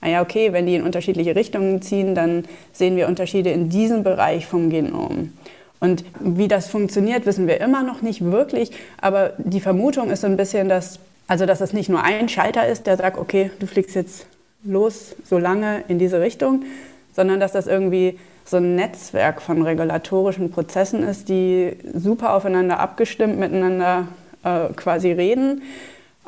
naja, 0.01 0.21
okay, 0.21 0.53
wenn 0.53 0.67
die 0.67 0.75
in 0.75 0.83
unterschiedliche 0.83 1.37
Richtungen 1.37 1.81
ziehen, 1.81 2.17
dann 2.17 2.45
sehen 2.73 2.97
wir 2.97 3.07
Unterschiede 3.07 3.51
in 3.51 3.69
diesem 3.71 4.03
Bereich 4.03 4.47
vom 4.47 4.69
Genom. 4.69 5.33
Und 5.79 6.05
wie 6.21 6.49
das 6.49 6.69
funktioniert, 6.69 7.25
wissen 7.25 7.47
wir 7.47 7.61
immer 7.61 7.83
noch 7.83 8.03
nicht 8.03 8.25
wirklich. 8.25 8.73
Aber 9.01 9.33
die 9.39 9.61
Vermutung 9.61 10.11
ist 10.11 10.23
so 10.23 10.27
ein 10.27 10.37
bisschen, 10.37 10.69
dass 10.69 10.99
also, 11.33 11.47
dass 11.47 11.63
es 11.63 11.73
nicht 11.73 11.89
nur 11.89 12.03
ein 12.03 12.29
Schalter 12.29 12.69
ist, 12.69 12.87
der 12.87 12.99
sagt, 12.99 13.17
okay, 13.17 13.51
du 13.59 13.67
fliegst 13.67 13.95
jetzt 13.95 14.27
los, 14.65 15.17
so 15.25 15.39
lange 15.39 15.83
in 15.89 15.99
diese 15.99 16.21
Richtung, 16.21 16.65
sondern 17.15 17.41
dass 17.41 17.53
das 17.53 17.67
irgendwie 17.67 18.19
so 18.45 18.59
ein 18.59 18.77
Netzwerk 18.77 19.41
von 19.41 19.63
regulatorischen 19.63 20.51
Prozessen 20.51 21.03
ist, 21.03 21.31
die 21.31 21.75
super 21.95 22.35
aufeinander 22.35 22.81
abgestimmt 22.81 23.39
miteinander 23.39 24.09
äh, 24.45 24.75
quasi 24.77 25.11
reden. 25.11 25.63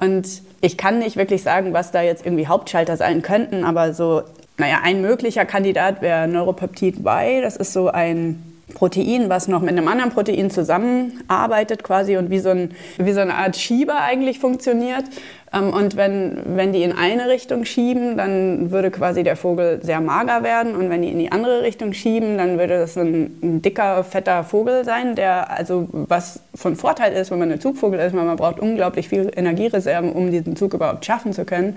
Und 0.00 0.40
ich 0.62 0.78
kann 0.78 1.00
nicht 1.00 1.16
wirklich 1.16 1.42
sagen, 1.42 1.74
was 1.74 1.92
da 1.92 2.00
jetzt 2.00 2.24
irgendwie 2.24 2.46
Hauptschalter 2.46 2.96
sein 2.96 3.20
könnten, 3.20 3.64
aber 3.64 3.92
so 3.92 4.22
naja, 4.56 4.78
ein 4.84 5.02
möglicher 5.02 5.44
Kandidat 5.44 6.00
wäre 6.00 6.26
Neuropeptid 6.28 7.00
Y. 7.00 7.42
Das 7.42 7.58
ist 7.58 7.74
so 7.74 7.88
ein 7.88 8.53
Protein, 8.72 9.28
was 9.28 9.46
noch 9.46 9.60
mit 9.60 9.70
einem 9.70 9.88
anderen 9.88 10.10
Protein 10.10 10.50
zusammenarbeitet 10.50 11.82
quasi 11.82 12.16
und 12.16 12.30
wie 12.30 12.38
so, 12.38 12.50
ein, 12.50 12.70
wie 12.96 13.12
so 13.12 13.20
eine 13.20 13.34
Art 13.34 13.56
Schieber 13.56 14.00
eigentlich 14.00 14.38
funktioniert. 14.38 15.04
Ähm, 15.52 15.72
und 15.72 15.96
wenn, 15.96 16.38
wenn 16.56 16.72
die 16.72 16.82
in 16.82 16.92
eine 16.92 17.28
Richtung 17.28 17.66
schieben, 17.66 18.16
dann 18.16 18.70
würde 18.70 18.90
quasi 18.90 19.22
der 19.22 19.36
Vogel 19.36 19.80
sehr 19.82 20.00
mager 20.00 20.42
werden. 20.42 20.74
Und 20.74 20.88
wenn 20.88 21.02
die 21.02 21.10
in 21.10 21.18
die 21.18 21.30
andere 21.30 21.62
Richtung 21.62 21.92
schieben, 21.92 22.38
dann 22.38 22.58
würde 22.58 22.78
das 22.78 22.96
ein, 22.96 23.38
ein 23.42 23.62
dicker, 23.62 24.02
fetter 24.02 24.44
Vogel 24.44 24.84
sein, 24.84 25.14
der 25.14 25.50
also 25.50 25.88
was 25.92 26.40
von 26.54 26.74
Vorteil 26.74 27.12
ist, 27.12 27.30
wenn 27.30 27.38
man 27.38 27.52
ein 27.52 27.60
Zugvogel 27.60 28.00
ist, 28.00 28.16
weil 28.16 28.24
man 28.24 28.36
braucht 28.36 28.60
unglaublich 28.60 29.08
viel 29.08 29.30
Energiereserven, 29.34 30.12
um 30.12 30.30
diesen 30.30 30.56
Zug 30.56 30.72
überhaupt 30.72 31.04
schaffen 31.04 31.34
zu 31.34 31.44
können. 31.44 31.76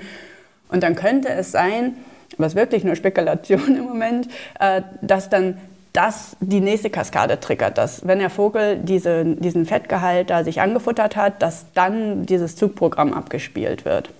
Und 0.69 0.84
dann 0.84 0.95
könnte 0.95 1.30
es 1.30 1.52
sein, 1.52 1.95
was 2.38 2.56
wirklich 2.56 2.84
nur 2.84 2.95
Spekulation 2.95 3.76
im 3.78 3.84
Moment, 3.84 4.30
äh, 4.60 4.82
dass 5.02 5.30
dann 5.30 5.58
das 5.98 6.38
die 6.40 6.62
nächste 6.62 6.92
Kaskade 6.92 7.40
triggert, 7.40 7.80
dass 7.80 8.06
wenn 8.06 8.20
der 8.20 8.30
Vogel 8.30 8.78
diese, 8.78 9.26
diesen 9.26 9.66
Fettgehalt 9.66 10.30
da 10.30 10.44
sich 10.44 10.62
angefuttert 10.62 11.16
hat, 11.16 11.42
dass 11.42 11.72
dann 11.74 12.26
dieses 12.28 12.56
Zugprogramm 12.56 13.14
abgespielt 13.14 13.84
wird. 13.84 14.12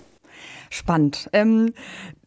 Spannend. 0.70 1.30
Ähm, 1.32 1.72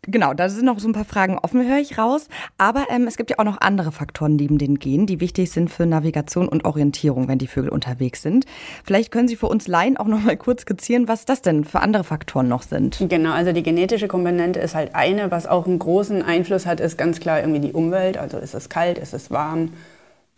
Genau, 0.07 0.33
da 0.33 0.49
sind 0.49 0.65
noch 0.65 0.79
so 0.79 0.87
ein 0.87 0.93
paar 0.93 1.05
Fragen 1.05 1.37
offen, 1.37 1.67
höre 1.67 1.77
ich 1.77 1.99
raus. 1.99 2.27
Aber 2.57 2.87
ähm, 2.89 3.05
es 3.05 3.17
gibt 3.17 3.29
ja 3.29 3.37
auch 3.37 3.43
noch 3.43 3.61
andere 3.61 3.91
Faktoren 3.91 4.35
neben 4.35 4.57
den 4.57 4.79
Genen, 4.79 5.05
die 5.05 5.19
wichtig 5.19 5.51
sind 5.51 5.69
für 5.69 5.85
Navigation 5.85 6.47
und 6.47 6.65
Orientierung, 6.65 7.27
wenn 7.27 7.37
die 7.37 7.45
Vögel 7.45 7.69
unterwegs 7.69 8.23
sind. 8.23 8.45
Vielleicht 8.83 9.11
können 9.11 9.27
Sie 9.27 9.35
für 9.35 9.45
uns 9.45 9.67
Laien 9.67 9.97
auch 9.97 10.07
noch 10.07 10.23
mal 10.23 10.37
kurz 10.37 10.63
skizzieren, 10.63 11.07
was 11.07 11.25
das 11.25 11.43
denn 11.43 11.65
für 11.65 11.81
andere 11.81 12.03
Faktoren 12.03 12.47
noch 12.47 12.63
sind. 12.63 12.97
Genau, 13.09 13.31
also 13.31 13.51
die 13.51 13.61
genetische 13.61 14.07
Komponente 14.07 14.59
ist 14.59 14.73
halt 14.73 14.95
eine, 14.95 15.29
was 15.29 15.45
auch 15.45 15.67
einen 15.67 15.77
großen 15.77 16.23
Einfluss 16.23 16.65
hat, 16.65 16.79
ist 16.79 16.97
ganz 16.97 17.19
klar 17.19 17.39
irgendwie 17.39 17.59
die 17.59 17.73
Umwelt. 17.73 18.17
Also 18.17 18.39
ist 18.39 18.55
es 18.55 18.69
kalt, 18.69 18.97
ist 18.97 19.13
es 19.13 19.29
warm? 19.29 19.71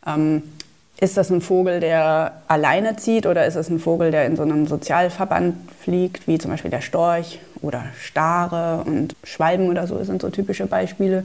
Ähm, 0.05 0.43
ist 0.99 1.15
das 1.15 1.29
ein 1.29 1.39
Vogel, 1.39 1.79
der 1.79 2.41
alleine 2.49 2.97
zieht 2.97 3.25
oder 3.25 3.45
ist 3.45 3.55
es 3.55 3.69
ein 3.69 3.79
Vogel, 3.79 4.11
der 4.11 4.25
in 4.25 4.35
so 4.35 4.43
einem 4.43 4.67
Sozialverband 4.67 5.55
fliegt, 5.79 6.27
wie 6.27 6.37
zum 6.37 6.51
Beispiel 6.51 6.69
der 6.69 6.81
Storch 6.81 7.39
oder 7.63 7.83
Stare 7.99 8.83
und 8.85 9.15
Schwalben 9.23 9.69
oder 9.69 9.87
so 9.87 10.03
sind 10.03 10.21
so 10.21 10.29
typische 10.29 10.67
Beispiele. 10.67 11.23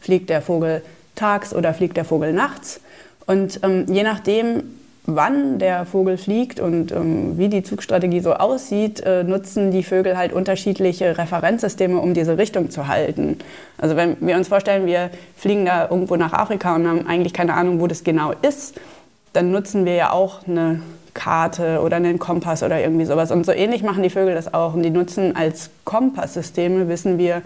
Fliegt 0.00 0.30
der 0.30 0.40
Vogel 0.40 0.82
tags 1.14 1.54
oder 1.54 1.74
fliegt 1.74 1.96
der 1.96 2.04
Vogel 2.04 2.32
nachts? 2.32 2.80
Und 3.26 3.60
ähm, 3.62 3.86
je 3.88 4.02
nachdem, 4.02 4.62
wann 5.04 5.58
der 5.58 5.84
Vogel 5.84 6.16
fliegt 6.16 6.60
und 6.60 6.92
ähm, 6.92 7.36
wie 7.36 7.48
die 7.48 7.62
Zugstrategie 7.62 8.20
so 8.20 8.34
aussieht, 8.34 9.00
äh, 9.00 9.24
nutzen 9.24 9.70
die 9.70 9.82
Vögel 9.82 10.16
halt 10.16 10.32
unterschiedliche 10.32 11.18
Referenzsysteme, 11.18 11.98
um 11.98 12.14
diese 12.14 12.38
Richtung 12.38 12.70
zu 12.70 12.86
halten. 12.86 13.38
Also 13.78 13.96
wenn 13.96 14.16
wir 14.20 14.36
uns 14.36 14.48
vorstellen, 14.48 14.86
wir 14.86 15.10
fliegen 15.36 15.66
da 15.66 15.88
irgendwo 15.88 16.16
nach 16.16 16.32
Afrika 16.32 16.74
und 16.74 16.86
haben 16.86 17.06
eigentlich 17.06 17.32
keine 17.32 17.54
Ahnung, 17.54 17.80
wo 17.80 17.86
das 17.86 18.04
genau 18.04 18.32
ist, 18.42 18.80
dann 19.32 19.50
nutzen 19.50 19.84
wir 19.84 19.94
ja 19.94 20.12
auch 20.12 20.46
eine 20.46 20.82
Karte 21.14 21.80
oder 21.80 21.96
einen 21.96 22.18
Kompass 22.18 22.62
oder 22.62 22.80
irgendwie 22.80 23.04
sowas. 23.04 23.30
Und 23.30 23.44
so 23.44 23.52
ähnlich 23.52 23.82
machen 23.82 24.02
die 24.02 24.10
Vögel 24.10 24.34
das 24.34 24.52
auch. 24.52 24.74
Und 24.74 24.82
die 24.82 24.90
nutzen 24.90 25.36
als 25.36 25.70
Kompasssysteme, 25.84 26.88
wissen 26.88 27.18
wir, 27.18 27.42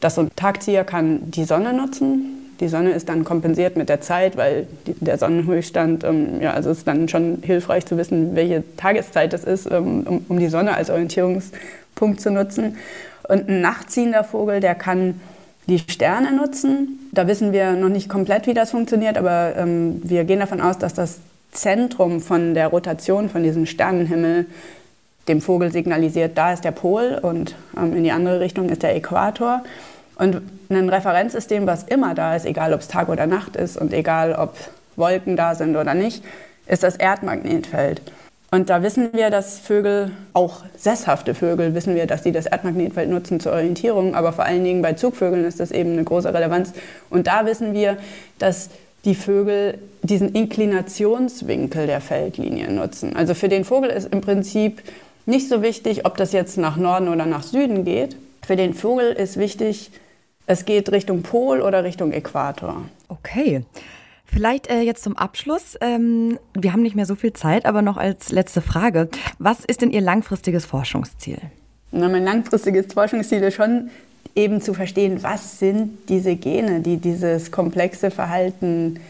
dass 0.00 0.16
so 0.16 0.22
ein 0.22 0.30
Tagzieher 0.36 0.84
kann 0.84 1.30
die 1.30 1.44
Sonne 1.44 1.72
nutzen. 1.72 2.40
Die 2.60 2.68
Sonne 2.68 2.92
ist 2.92 3.08
dann 3.08 3.24
kompensiert 3.24 3.76
mit 3.76 3.88
der 3.88 4.00
Zeit, 4.00 4.36
weil 4.36 4.66
die, 4.86 4.94
der 5.00 5.18
Sonnenhöchststand, 5.18 6.04
ähm, 6.04 6.40
ja, 6.40 6.52
also 6.52 6.70
ist 6.70 6.86
dann 6.86 7.08
schon 7.08 7.38
hilfreich 7.42 7.84
zu 7.86 7.96
wissen, 7.96 8.36
welche 8.36 8.62
Tageszeit 8.76 9.32
es 9.34 9.44
ist, 9.44 9.70
ähm, 9.70 10.04
um, 10.06 10.24
um 10.28 10.38
die 10.38 10.48
Sonne 10.48 10.74
als 10.74 10.90
Orientierungspunkt 10.90 12.20
zu 12.20 12.30
nutzen. 12.30 12.76
Und 13.28 13.48
ein 13.48 13.60
nachtziehender 13.60 14.22
Vogel, 14.22 14.60
der 14.60 14.74
kann 14.74 15.20
die 15.66 15.78
Sterne 15.78 16.32
nutzen. 16.32 17.10
Da 17.12 17.26
wissen 17.26 17.52
wir 17.52 17.72
noch 17.72 17.88
nicht 17.88 18.08
komplett, 18.08 18.46
wie 18.46 18.54
das 18.54 18.70
funktioniert, 18.70 19.16
aber 19.16 19.54
ähm, 19.56 20.00
wir 20.04 20.24
gehen 20.24 20.40
davon 20.40 20.60
aus, 20.60 20.78
dass 20.78 20.94
das 20.94 21.18
Zentrum 21.54 22.20
von 22.20 22.54
der 22.54 22.68
Rotation 22.68 23.28
von 23.30 23.42
diesem 23.42 23.66
Sternenhimmel 23.66 24.46
dem 25.28 25.40
Vogel 25.40 25.72
signalisiert, 25.72 26.36
da 26.36 26.52
ist 26.52 26.64
der 26.64 26.72
Pol 26.72 27.18
und 27.20 27.54
ähm, 27.76 27.96
in 27.96 28.04
die 28.04 28.12
andere 28.12 28.40
Richtung 28.40 28.68
ist 28.68 28.82
der 28.82 28.94
Äquator. 28.94 29.64
Und 30.16 30.42
ein 30.68 30.88
Referenzsystem, 30.88 31.66
was 31.66 31.84
immer 31.84 32.14
da 32.14 32.36
ist, 32.36 32.46
egal 32.46 32.72
ob 32.74 32.80
es 32.80 32.88
Tag 32.88 33.08
oder 33.08 33.26
Nacht 33.26 33.56
ist 33.56 33.76
und 33.76 33.92
egal 33.92 34.34
ob 34.34 34.54
Wolken 34.96 35.36
da 35.36 35.54
sind 35.54 35.76
oder 35.76 35.94
nicht, 35.94 36.22
ist 36.66 36.82
das 36.82 36.96
Erdmagnetfeld. 36.96 38.02
Und 38.50 38.70
da 38.70 38.84
wissen 38.84 39.08
wir, 39.12 39.30
dass 39.30 39.58
Vögel, 39.58 40.12
auch 40.32 40.62
sesshafte 40.76 41.34
Vögel, 41.34 41.74
wissen 41.74 41.96
wir, 41.96 42.06
dass 42.06 42.22
die 42.22 42.30
das 42.30 42.46
Erdmagnetfeld 42.46 43.10
nutzen 43.10 43.40
zur 43.40 43.52
Orientierung. 43.52 44.14
Aber 44.14 44.32
vor 44.32 44.44
allen 44.44 44.62
Dingen 44.62 44.80
bei 44.80 44.92
Zugvögeln 44.92 45.44
ist 45.44 45.58
das 45.58 45.72
eben 45.72 45.94
eine 45.94 46.04
große 46.04 46.32
Relevanz. 46.32 46.72
Und 47.10 47.26
da 47.26 47.46
wissen 47.46 47.74
wir, 47.74 47.96
dass 48.38 48.70
die 49.04 49.14
Vögel 49.14 49.78
diesen 50.02 50.30
Inklinationswinkel 50.34 51.86
der 51.86 52.00
Feldlinie 52.00 52.70
nutzen. 52.70 53.16
Also 53.16 53.34
für 53.34 53.48
den 53.48 53.64
Vogel 53.64 53.90
ist 53.90 54.12
im 54.12 54.20
Prinzip 54.20 54.82
nicht 55.26 55.48
so 55.48 55.62
wichtig, 55.62 56.06
ob 56.06 56.16
das 56.16 56.32
jetzt 56.32 56.58
nach 56.58 56.76
Norden 56.76 57.08
oder 57.08 57.26
nach 57.26 57.42
Süden 57.42 57.84
geht. 57.84 58.16
Für 58.46 58.56
den 58.56 58.74
Vogel 58.74 59.12
ist 59.12 59.38
wichtig, 59.38 59.90
es 60.46 60.64
geht 60.66 60.92
Richtung 60.92 61.22
Pol 61.22 61.62
oder 61.62 61.84
Richtung 61.84 62.12
Äquator. 62.12 62.82
Okay. 63.08 63.64
Vielleicht 64.26 64.68
äh, 64.68 64.80
jetzt 64.80 65.02
zum 65.02 65.16
Abschluss. 65.16 65.76
Ähm, 65.80 66.38
wir 66.54 66.72
haben 66.72 66.82
nicht 66.82 66.96
mehr 66.96 67.06
so 67.06 67.14
viel 67.14 67.32
Zeit, 67.32 67.66
aber 67.66 67.82
noch 67.82 67.96
als 67.96 68.32
letzte 68.32 68.60
Frage. 68.60 69.08
Was 69.38 69.64
ist 69.64 69.80
denn 69.80 69.90
Ihr 69.90 70.00
langfristiges 70.00 70.66
Forschungsziel? 70.66 71.38
Na, 71.92 72.08
mein 72.08 72.24
langfristiges 72.24 72.92
Forschungsziel 72.92 73.42
ist 73.42 73.54
schon 73.54 73.90
eben 74.34 74.60
zu 74.60 74.74
verstehen, 74.74 75.22
was 75.22 75.58
sind 75.58 76.08
diese 76.08 76.36
Gene, 76.36 76.80
die 76.80 76.96
dieses 76.96 77.50
komplexe 77.50 78.10
Verhalten 78.10 79.00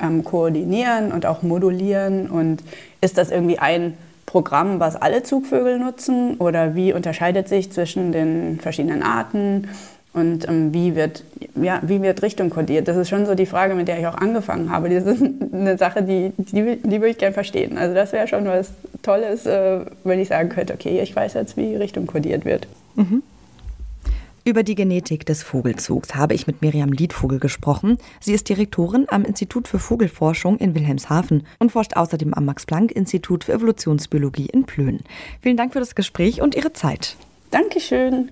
ähm, 0.00 0.24
koordinieren 0.24 1.12
und 1.12 1.26
auch 1.26 1.42
modulieren. 1.42 2.28
Und 2.28 2.62
ist 3.00 3.18
das 3.18 3.30
irgendwie 3.30 3.58
ein 3.58 3.94
Programm, 4.24 4.80
was 4.80 4.96
alle 4.96 5.22
Zugvögel 5.22 5.78
nutzen? 5.78 6.36
Oder 6.38 6.74
wie 6.74 6.92
unterscheidet 6.92 7.48
sich 7.48 7.70
zwischen 7.70 8.12
den 8.12 8.58
verschiedenen 8.60 9.02
Arten? 9.02 9.68
Und 10.12 10.48
ähm, 10.48 10.72
wie, 10.72 10.94
wird, 10.94 11.24
ja, 11.54 11.80
wie 11.82 12.00
wird 12.00 12.22
Richtung 12.22 12.48
kodiert? 12.48 12.88
Das 12.88 12.96
ist 12.96 13.10
schon 13.10 13.26
so 13.26 13.34
die 13.34 13.44
Frage, 13.44 13.74
mit 13.74 13.86
der 13.86 13.98
ich 13.98 14.06
auch 14.06 14.16
angefangen 14.16 14.70
habe. 14.70 14.88
Das 14.88 15.04
ist 15.04 15.22
eine 15.52 15.76
Sache, 15.76 16.02
die, 16.02 16.32
die, 16.38 16.76
die 16.76 16.96
würde 16.96 17.08
ich 17.08 17.18
gerne 17.18 17.34
verstehen. 17.34 17.76
Also 17.76 17.94
das 17.94 18.12
wäre 18.12 18.26
schon 18.26 18.46
was 18.46 18.70
Tolles, 19.02 19.44
äh, 19.44 19.80
wenn 20.04 20.18
ich 20.18 20.28
sagen 20.28 20.48
könnte, 20.48 20.72
okay, 20.72 21.00
ich 21.02 21.14
weiß 21.14 21.34
jetzt, 21.34 21.58
wie 21.58 21.76
Richtung 21.76 22.06
kodiert 22.06 22.46
wird. 22.46 22.66
Mhm. 22.94 23.22
Über 24.46 24.62
die 24.62 24.76
Genetik 24.76 25.26
des 25.26 25.42
Vogelzugs 25.42 26.14
habe 26.14 26.32
ich 26.34 26.46
mit 26.46 26.62
Miriam 26.62 26.92
Liedvogel 26.92 27.40
gesprochen. 27.40 27.98
Sie 28.20 28.32
ist 28.32 28.48
Direktorin 28.48 29.06
am 29.08 29.24
Institut 29.24 29.66
für 29.66 29.80
Vogelforschung 29.80 30.58
in 30.58 30.72
Wilhelmshaven 30.72 31.44
und 31.58 31.72
forscht 31.72 31.96
außerdem 31.96 32.32
am 32.32 32.44
Max-Planck-Institut 32.44 33.42
für 33.42 33.54
Evolutionsbiologie 33.54 34.46
in 34.46 34.64
Plön. 34.64 35.00
Vielen 35.40 35.56
Dank 35.56 35.72
für 35.72 35.80
das 35.80 35.96
Gespräch 35.96 36.42
und 36.42 36.54
Ihre 36.54 36.72
Zeit. 36.72 37.16
Dankeschön. 37.50 38.30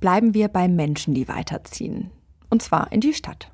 bleiben 0.00 0.34
wir 0.34 0.48
beim 0.48 0.76
Menschen, 0.76 1.14
die 1.14 1.28
weiterziehen. 1.28 2.10
Und 2.50 2.60
zwar 2.60 2.92
in 2.92 3.00
die 3.00 3.14
Stadt. 3.14 3.53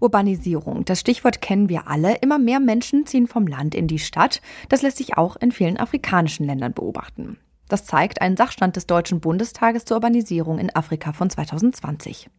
Urbanisierung, 0.00 0.84
das 0.84 1.00
Stichwort 1.00 1.40
kennen 1.40 1.68
wir 1.68 1.88
alle. 1.88 2.16
Immer 2.16 2.38
mehr 2.38 2.60
Menschen 2.60 3.06
ziehen 3.06 3.26
vom 3.26 3.46
Land 3.46 3.74
in 3.74 3.86
die 3.86 3.98
Stadt. 3.98 4.40
Das 4.68 4.82
lässt 4.82 4.98
sich 4.98 5.16
auch 5.16 5.36
in 5.36 5.52
vielen 5.52 5.76
afrikanischen 5.76 6.46
Ländern 6.46 6.72
beobachten. 6.72 7.38
Das 7.68 7.84
zeigt 7.84 8.22
ein 8.22 8.36
Sachstand 8.36 8.76
des 8.76 8.86
Deutschen 8.86 9.20
Bundestages 9.20 9.84
zur 9.84 9.98
Urbanisierung 9.98 10.58
in 10.58 10.74
Afrika 10.74 11.12
von 11.12 11.28
2020. 11.28 12.30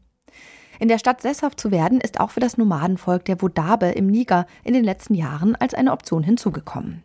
In 0.80 0.88
der 0.88 0.98
Stadt 0.98 1.22
sesshaft 1.22 1.60
zu 1.60 1.72
werden, 1.72 2.00
ist 2.00 2.20
auch 2.20 2.32
für 2.32 2.40
das 2.40 2.58
Nomadenvolk 2.58 3.26
der 3.26 3.42
Wodabe 3.42 3.88
im 3.88 4.08
Niger 4.08 4.46
in 4.64 4.74
den 4.74 4.84
letzten 4.84 5.14
Jahren 5.14 5.56
als 5.56 5.74
eine 5.74 5.92
Option 5.92 6.24
hinzugekommen. 6.24 7.04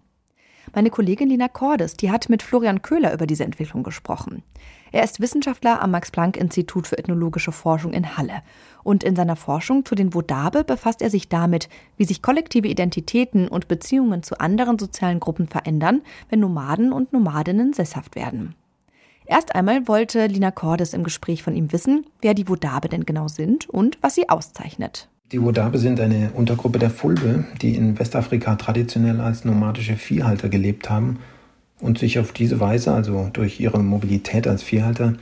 Meine 0.74 0.90
Kollegin 0.90 1.28
Lina 1.28 1.46
Cordes, 1.46 1.94
die 1.94 2.10
hat 2.10 2.28
mit 2.28 2.42
Florian 2.42 2.82
Köhler 2.82 3.12
über 3.14 3.28
diese 3.28 3.44
Entwicklung 3.44 3.84
gesprochen. 3.84 4.42
Er 4.90 5.04
ist 5.04 5.20
Wissenschaftler 5.20 5.80
am 5.80 5.92
Max-Planck-Institut 5.92 6.88
für 6.88 6.98
ethnologische 6.98 7.52
Forschung 7.52 7.92
in 7.92 8.16
Halle. 8.16 8.42
Und 8.82 9.04
in 9.04 9.14
seiner 9.14 9.36
Forschung 9.36 9.84
zu 9.84 9.94
den 9.94 10.14
Wodabe 10.14 10.64
befasst 10.64 11.00
er 11.00 11.10
sich 11.10 11.28
damit, 11.28 11.68
wie 11.96 12.04
sich 12.04 12.22
kollektive 12.22 12.66
Identitäten 12.66 13.46
und 13.46 13.68
Beziehungen 13.68 14.24
zu 14.24 14.40
anderen 14.40 14.78
sozialen 14.78 15.20
Gruppen 15.20 15.46
verändern, 15.46 16.02
wenn 16.28 16.40
Nomaden 16.40 16.92
und 16.92 17.12
Nomadinnen 17.12 17.72
sesshaft 17.72 18.16
werden. 18.16 18.56
Erst 19.26 19.54
einmal 19.54 19.86
wollte 19.86 20.26
Lina 20.26 20.50
Cordes 20.50 20.92
im 20.92 21.04
Gespräch 21.04 21.44
von 21.44 21.54
ihm 21.54 21.72
wissen, 21.72 22.04
wer 22.20 22.34
die 22.34 22.48
Wodabe 22.48 22.88
denn 22.88 23.06
genau 23.06 23.28
sind 23.28 23.68
und 23.70 23.96
was 24.00 24.16
sie 24.16 24.28
auszeichnet. 24.28 25.08
Die 25.32 25.42
Wodabe 25.42 25.78
sind 25.78 26.00
eine 26.00 26.32
Untergruppe 26.32 26.78
der 26.78 26.90
Fulbe, 26.90 27.44
die 27.62 27.74
in 27.74 27.98
Westafrika 27.98 28.56
traditionell 28.56 29.20
als 29.22 29.46
nomadische 29.46 29.96
Viehhalter 29.96 30.50
gelebt 30.50 30.90
haben 30.90 31.18
und 31.80 31.98
sich 31.98 32.18
auf 32.18 32.32
diese 32.32 32.60
Weise, 32.60 32.92
also 32.92 33.30
durch 33.32 33.58
ihre 33.58 33.82
Mobilität 33.82 34.46
als 34.46 34.62
Viehhalter, 34.62 35.14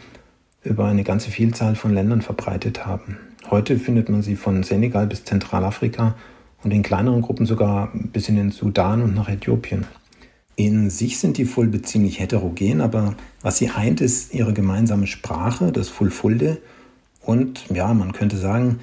über 0.64 0.86
eine 0.86 1.04
ganze 1.04 1.30
Vielzahl 1.30 1.76
von 1.76 1.94
Ländern 1.94 2.20
verbreitet 2.20 2.84
haben. 2.84 3.16
Heute 3.48 3.78
findet 3.78 4.08
man 4.08 4.22
sie 4.22 4.34
von 4.34 4.64
Senegal 4.64 5.06
bis 5.06 5.24
Zentralafrika 5.24 6.16
und 6.64 6.72
in 6.72 6.82
kleineren 6.82 7.22
Gruppen 7.22 7.46
sogar 7.46 7.90
bis 7.94 8.28
in 8.28 8.36
den 8.36 8.50
Sudan 8.50 9.02
und 9.02 9.14
nach 9.14 9.28
Äthiopien. 9.28 9.86
In 10.56 10.90
sich 10.90 11.18
sind 11.20 11.38
die 11.38 11.44
Fulbe 11.44 11.80
ziemlich 11.80 12.18
heterogen, 12.18 12.80
aber 12.80 13.14
was 13.40 13.58
sie 13.58 13.70
eint, 13.70 14.00
ist 14.00 14.34
ihre 14.34 14.52
gemeinsame 14.52 15.06
Sprache, 15.06 15.70
das 15.70 15.88
Fulfulde, 15.88 16.58
und 17.24 17.66
ja, 17.72 17.94
man 17.94 18.12
könnte 18.12 18.36
sagen, 18.36 18.80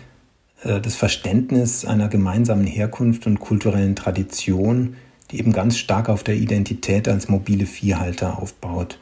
das 0.64 0.96
Verständnis 0.96 1.86
einer 1.86 2.10
gemeinsamen 2.10 2.66
Herkunft 2.66 3.26
und 3.28 3.40
kulturellen 3.40 3.96
Tradition, 3.96 4.96
die 5.32 5.40
eben 5.40 5.54
ganz 5.54 5.78
stark 5.78 6.10
auf 6.10 6.24
der 6.24 6.36
Identität 6.36 7.08
als 7.08 7.30
mobile 7.30 7.66
Viehhalter 7.66 8.42
aufbaut. 8.42 9.00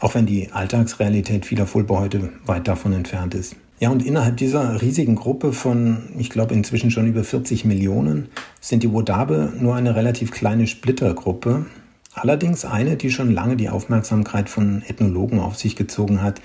Auch 0.00 0.14
wenn 0.14 0.26
die 0.26 0.52
Alltagsrealität 0.52 1.46
vieler 1.46 1.66
Fulbe 1.66 1.98
heute 1.98 2.30
weit 2.46 2.68
davon 2.68 2.92
entfernt 2.92 3.34
ist. 3.34 3.56
Ja, 3.80 3.90
und 3.90 4.04
innerhalb 4.04 4.36
dieser 4.36 4.80
riesigen 4.82 5.14
Gruppe 5.14 5.52
von, 5.52 6.08
ich 6.18 6.30
glaube, 6.30 6.54
inzwischen 6.54 6.90
schon 6.90 7.06
über 7.06 7.22
40 7.22 7.64
Millionen 7.64 8.28
sind 8.60 8.82
die 8.82 8.92
Wodabe 8.92 9.52
nur 9.58 9.76
eine 9.76 9.94
relativ 9.94 10.32
kleine 10.32 10.66
Splittergruppe. 10.66 11.66
Allerdings 12.12 12.64
eine, 12.64 12.96
die 12.96 13.10
schon 13.10 13.30
lange 13.30 13.56
die 13.56 13.68
Aufmerksamkeit 13.68 14.48
von 14.48 14.82
Ethnologen 14.88 15.38
auf 15.38 15.56
sich 15.56 15.76
gezogen 15.76 16.22
hat, 16.22 16.40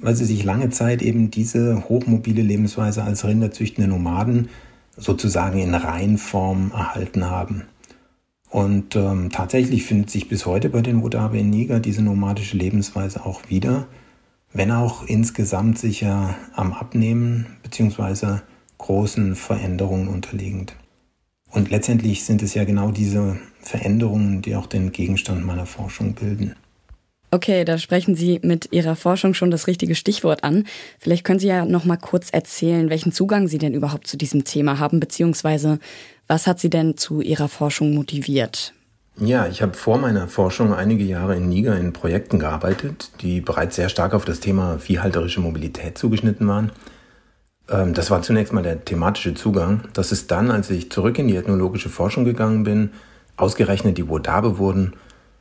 weil 0.00 0.14
sie 0.14 0.24
sich 0.24 0.44
lange 0.44 0.70
Zeit 0.70 1.02
eben 1.02 1.30
diese 1.30 1.88
hochmobile 1.88 2.42
Lebensweise 2.42 3.02
als 3.02 3.24
rinderzüchtende 3.24 3.88
Nomaden 3.88 4.48
sozusagen 4.96 5.58
in 5.58 5.74
Reihenform 5.74 6.72
erhalten 6.72 7.26
haben. 7.26 7.64
Und 8.50 8.96
ähm, 8.96 9.30
tatsächlich 9.30 9.84
findet 9.84 10.10
sich 10.10 10.28
bis 10.28 10.44
heute 10.44 10.70
bei 10.70 10.82
den 10.82 11.02
Wodabe 11.02 11.38
in 11.38 11.50
Niger 11.50 11.78
diese 11.78 12.02
nomadische 12.02 12.56
Lebensweise 12.56 13.24
auch 13.24 13.42
wieder, 13.48 13.86
wenn 14.52 14.72
auch 14.72 15.06
insgesamt 15.06 15.78
sicher 15.78 16.34
am 16.54 16.72
Abnehmen 16.72 17.46
bzw. 17.62 18.40
großen 18.78 19.36
Veränderungen 19.36 20.08
unterliegend. 20.08 20.74
Und 21.52 21.70
letztendlich 21.70 22.24
sind 22.24 22.42
es 22.42 22.54
ja 22.54 22.64
genau 22.64 22.90
diese 22.90 23.38
Veränderungen, 23.60 24.42
die 24.42 24.56
auch 24.56 24.66
den 24.66 24.90
Gegenstand 24.90 25.44
meiner 25.44 25.66
Forschung 25.66 26.14
bilden. 26.14 26.56
Okay, 27.32 27.64
da 27.64 27.78
sprechen 27.78 28.16
Sie 28.16 28.40
mit 28.42 28.72
Ihrer 28.72 28.96
Forschung 28.96 29.34
schon 29.34 29.52
das 29.52 29.68
richtige 29.68 29.94
Stichwort 29.94 30.42
an. 30.42 30.64
Vielleicht 30.98 31.24
können 31.24 31.38
Sie 31.38 31.46
ja 31.46 31.64
noch 31.64 31.84
mal 31.84 31.96
kurz 31.96 32.30
erzählen, 32.30 32.90
welchen 32.90 33.12
Zugang 33.12 33.46
Sie 33.46 33.58
denn 33.58 33.72
überhaupt 33.72 34.08
zu 34.08 34.16
diesem 34.16 34.44
Thema 34.44 34.80
haben, 34.80 34.98
beziehungsweise 34.98 35.78
was 36.26 36.48
hat 36.48 36.58
Sie 36.58 36.70
denn 36.70 36.96
zu 36.96 37.20
Ihrer 37.20 37.48
Forschung 37.48 37.94
motiviert? 37.94 38.74
Ja, 39.16 39.46
ich 39.46 39.62
habe 39.62 39.74
vor 39.74 39.98
meiner 39.98 40.28
Forschung 40.28 40.72
einige 40.72 41.04
Jahre 41.04 41.36
in 41.36 41.48
Niger 41.48 41.78
in 41.78 41.92
Projekten 41.92 42.38
gearbeitet, 42.38 43.10
die 43.20 43.40
bereits 43.40 43.76
sehr 43.76 43.90
stark 43.90 44.14
auf 44.14 44.24
das 44.24 44.40
Thema 44.40 44.78
viehhalterische 44.78 45.40
Mobilität 45.40 45.98
zugeschnitten 45.98 46.48
waren. 46.48 46.72
Ähm, 47.68 47.94
das 47.94 48.10
war 48.10 48.22
zunächst 48.22 48.52
mal 48.52 48.62
der 48.62 48.84
thematische 48.84 49.34
Zugang. 49.34 49.82
Das 49.92 50.10
ist 50.10 50.30
dann, 50.32 50.50
als 50.50 50.70
ich 50.70 50.90
zurück 50.90 51.18
in 51.18 51.28
die 51.28 51.36
ethnologische 51.36 51.90
Forschung 51.90 52.24
gegangen 52.24 52.64
bin, 52.64 52.90
ausgerechnet 53.36 53.98
die 53.98 54.08
Wodabe 54.08 54.58
wurden 54.58 54.94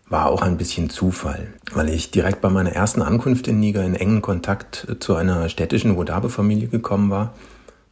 war 0.10 0.28
auch 0.28 0.42
ein 0.42 0.58
bisschen 0.58 0.90
Zufall, 0.90 1.54
weil 1.72 1.90
ich 1.90 2.12
direkt 2.12 2.42
bei 2.42 2.50
meiner 2.50 2.72
ersten 2.72 3.02
Ankunft 3.02 3.48
in 3.48 3.60
Niger 3.60 3.84
in 3.84 3.96
engen 3.96 4.22
Kontakt 4.22 4.88
zu 5.00 5.16
einer 5.16 5.50
städtischen 5.50 5.96
Wodabe-Familie 5.96 6.68
gekommen 6.68 7.10
war. 7.10 7.34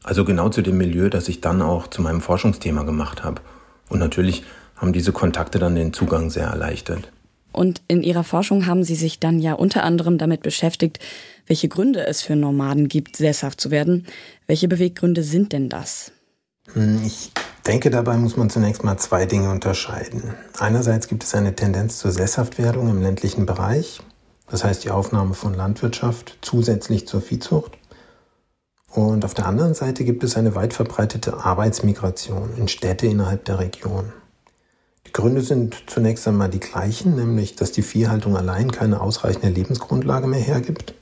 Also 0.04 0.26
genau 0.26 0.50
zu 0.50 0.62
dem 0.62 0.78
Milieu, 0.78 1.10
das 1.10 1.30
ich 1.30 1.42
dann 1.42 1.62
auch 1.62 1.88
zu 1.88 2.02
meinem 2.02 2.22
Forschungsthema 2.22 2.84
gemacht 2.84 3.24
habe. 3.24 3.42
Und 3.90 4.00
natürlich 4.00 4.44
haben 4.76 4.94
diese 4.94 5.12
Kontakte 5.12 5.60
dann 5.60 5.76
den 5.76 5.94
Zugang 5.94 6.30
sehr 6.30 6.48
erleichtert. 6.48 7.12
Und 7.52 7.82
in 7.88 8.04
Ihrer 8.04 8.24
Forschung 8.24 8.68
haben 8.68 8.84
Sie 8.84 8.96
sich 8.96 9.20
dann 9.20 9.40
ja 9.40 9.54
unter 9.54 9.84
anderem 9.84 10.18
damit 10.18 10.44
beschäftigt, 10.44 11.00
welche 11.48 11.68
Gründe 11.68 12.06
es 12.06 12.22
für 12.22 12.36
Nomaden 12.36 12.88
gibt, 12.88 13.16
sesshaft 13.16 13.60
zu 13.60 13.72
werden. 13.72 14.06
Welche 14.46 14.68
Beweggründe 14.68 15.24
sind 15.24 15.54
denn 15.54 15.70
das? 15.70 16.12
Hm, 16.74 17.02
ich 17.06 17.32
denke, 17.68 17.90
dabei 17.90 18.18
muss 18.18 18.38
man 18.38 18.50
zunächst 18.50 18.84
mal 18.84 18.98
zwei 18.98 19.26
Dinge 19.26 19.52
unterscheiden. 19.52 20.34
Einerseits 20.58 21.08
gibt 21.08 21.24
es 21.24 21.36
eine 21.36 21.54
Tendenz 21.54 22.00
zur 22.00 22.12
Sesshaftwerdung 22.12 22.90
im 22.90 23.02
ländlichen 23.02 23.46
Bereich, 23.46 24.02
das 24.50 24.64
heißt 24.64 24.86
die 24.86 24.92
Aufnahme 24.92 25.34
von 25.34 25.54
Landwirtschaft 25.54 26.38
zusätzlich 26.42 27.08
zur 27.08 27.22
Viehzucht. 27.22 27.78
Und 28.90 29.26
auf 29.26 29.34
der 29.34 29.48
anderen 29.48 29.74
Seite 29.74 30.06
gibt 30.06 30.24
es 30.24 30.38
eine 30.38 30.56
weit 30.56 30.74
verbreitete 30.74 31.44
Arbeitsmigration 31.44 32.52
in 32.58 32.70
Städte 32.70 33.06
innerhalb 33.06 33.44
der 33.46 33.60
Region. 33.60 34.14
Die 35.06 35.12
Gründe 35.12 35.42
sind 35.42 35.76
zunächst 35.88 36.28
einmal 36.28 36.50
die 36.50 36.62
gleichen, 36.62 37.16
nämlich 37.16 37.56
dass 37.56 37.74
die 37.74 37.82
Viehhaltung 37.82 38.38
allein 38.38 38.72
keine 38.72 39.02
ausreichende 39.02 39.50
Lebensgrundlage 39.50 40.28
mehr 40.28 40.40
hergibt. 40.40 40.94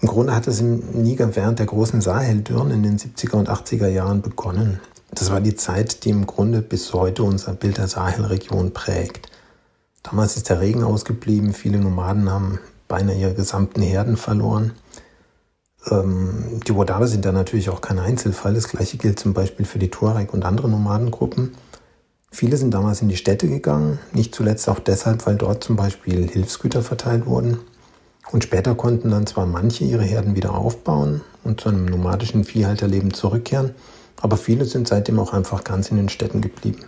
Im 0.00 0.08
Grunde 0.08 0.34
hat 0.34 0.46
es 0.46 0.60
im 0.60 1.02
Niger 1.02 1.34
während 1.36 1.58
der 1.58 1.66
großen 1.66 2.00
Saheldürren 2.00 2.70
in 2.70 2.82
den 2.82 2.98
70er 2.98 3.36
und 3.36 3.48
80er 3.48 3.88
Jahren 3.88 4.20
begonnen. 4.22 4.80
Das 5.12 5.30
war 5.30 5.40
die 5.40 5.56
Zeit, 5.56 6.04
die 6.04 6.10
im 6.10 6.26
Grunde 6.26 6.62
bis 6.62 6.92
heute 6.92 7.24
unser 7.24 7.52
Bild 7.52 7.78
der 7.78 7.88
Sahelregion 7.88 8.72
prägt. 8.72 9.28
Damals 10.02 10.36
ist 10.36 10.48
der 10.48 10.60
Regen 10.60 10.82
ausgeblieben, 10.82 11.52
viele 11.52 11.78
Nomaden 11.78 12.30
haben 12.30 12.58
beinahe 12.88 13.16
ihre 13.16 13.34
gesamten 13.34 13.82
Herden 13.82 14.16
verloren. 14.16 14.72
Ähm, 15.90 16.60
die 16.66 16.74
Wodabe 16.74 17.06
sind 17.06 17.24
da 17.24 17.32
natürlich 17.32 17.70
auch 17.70 17.80
kein 17.80 17.98
Einzelfall. 17.98 18.54
Das 18.54 18.68
gleiche 18.68 18.96
gilt 18.96 19.18
zum 19.18 19.34
Beispiel 19.34 19.66
für 19.66 19.78
die 19.78 19.90
Tuareg 19.90 20.32
und 20.32 20.44
andere 20.44 20.68
Nomadengruppen. 20.68 21.54
Viele 22.32 22.56
sind 22.56 22.72
damals 22.72 23.02
in 23.02 23.08
die 23.08 23.16
Städte 23.16 23.48
gegangen, 23.48 23.98
nicht 24.12 24.34
zuletzt 24.34 24.68
auch 24.68 24.78
deshalb, 24.78 25.26
weil 25.26 25.36
dort 25.36 25.64
zum 25.64 25.76
Beispiel 25.76 26.28
Hilfsgüter 26.28 26.82
verteilt 26.82 27.26
wurden. 27.26 27.58
Und 28.30 28.44
später 28.44 28.76
konnten 28.76 29.10
dann 29.10 29.26
zwar 29.26 29.46
manche 29.46 29.84
ihre 29.84 30.04
Herden 30.04 30.36
wieder 30.36 30.54
aufbauen 30.54 31.22
und 31.42 31.60
zu 31.60 31.68
einem 31.68 31.86
nomadischen 31.86 32.44
Viehhalterleben 32.44 33.12
zurückkehren, 33.12 33.74
aber 34.20 34.36
viele 34.36 34.64
sind 34.64 34.88
seitdem 34.88 35.18
auch 35.18 35.32
einfach 35.32 35.64
ganz 35.64 35.90
in 35.90 35.96
den 35.96 36.08
Städten 36.08 36.40
geblieben. 36.40 36.84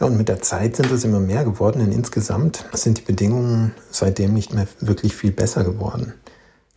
Ja, 0.00 0.06
und 0.06 0.16
mit 0.16 0.28
der 0.28 0.40
Zeit 0.42 0.76
sind 0.76 0.90
es 0.92 1.04
immer 1.04 1.18
mehr 1.18 1.44
geworden, 1.44 1.80
denn 1.80 1.92
insgesamt 1.92 2.64
sind 2.72 2.98
die 2.98 3.02
Bedingungen 3.02 3.72
seitdem 3.90 4.32
nicht 4.32 4.54
mehr 4.54 4.68
wirklich 4.80 5.14
viel 5.14 5.32
besser 5.32 5.64
geworden. 5.64 6.14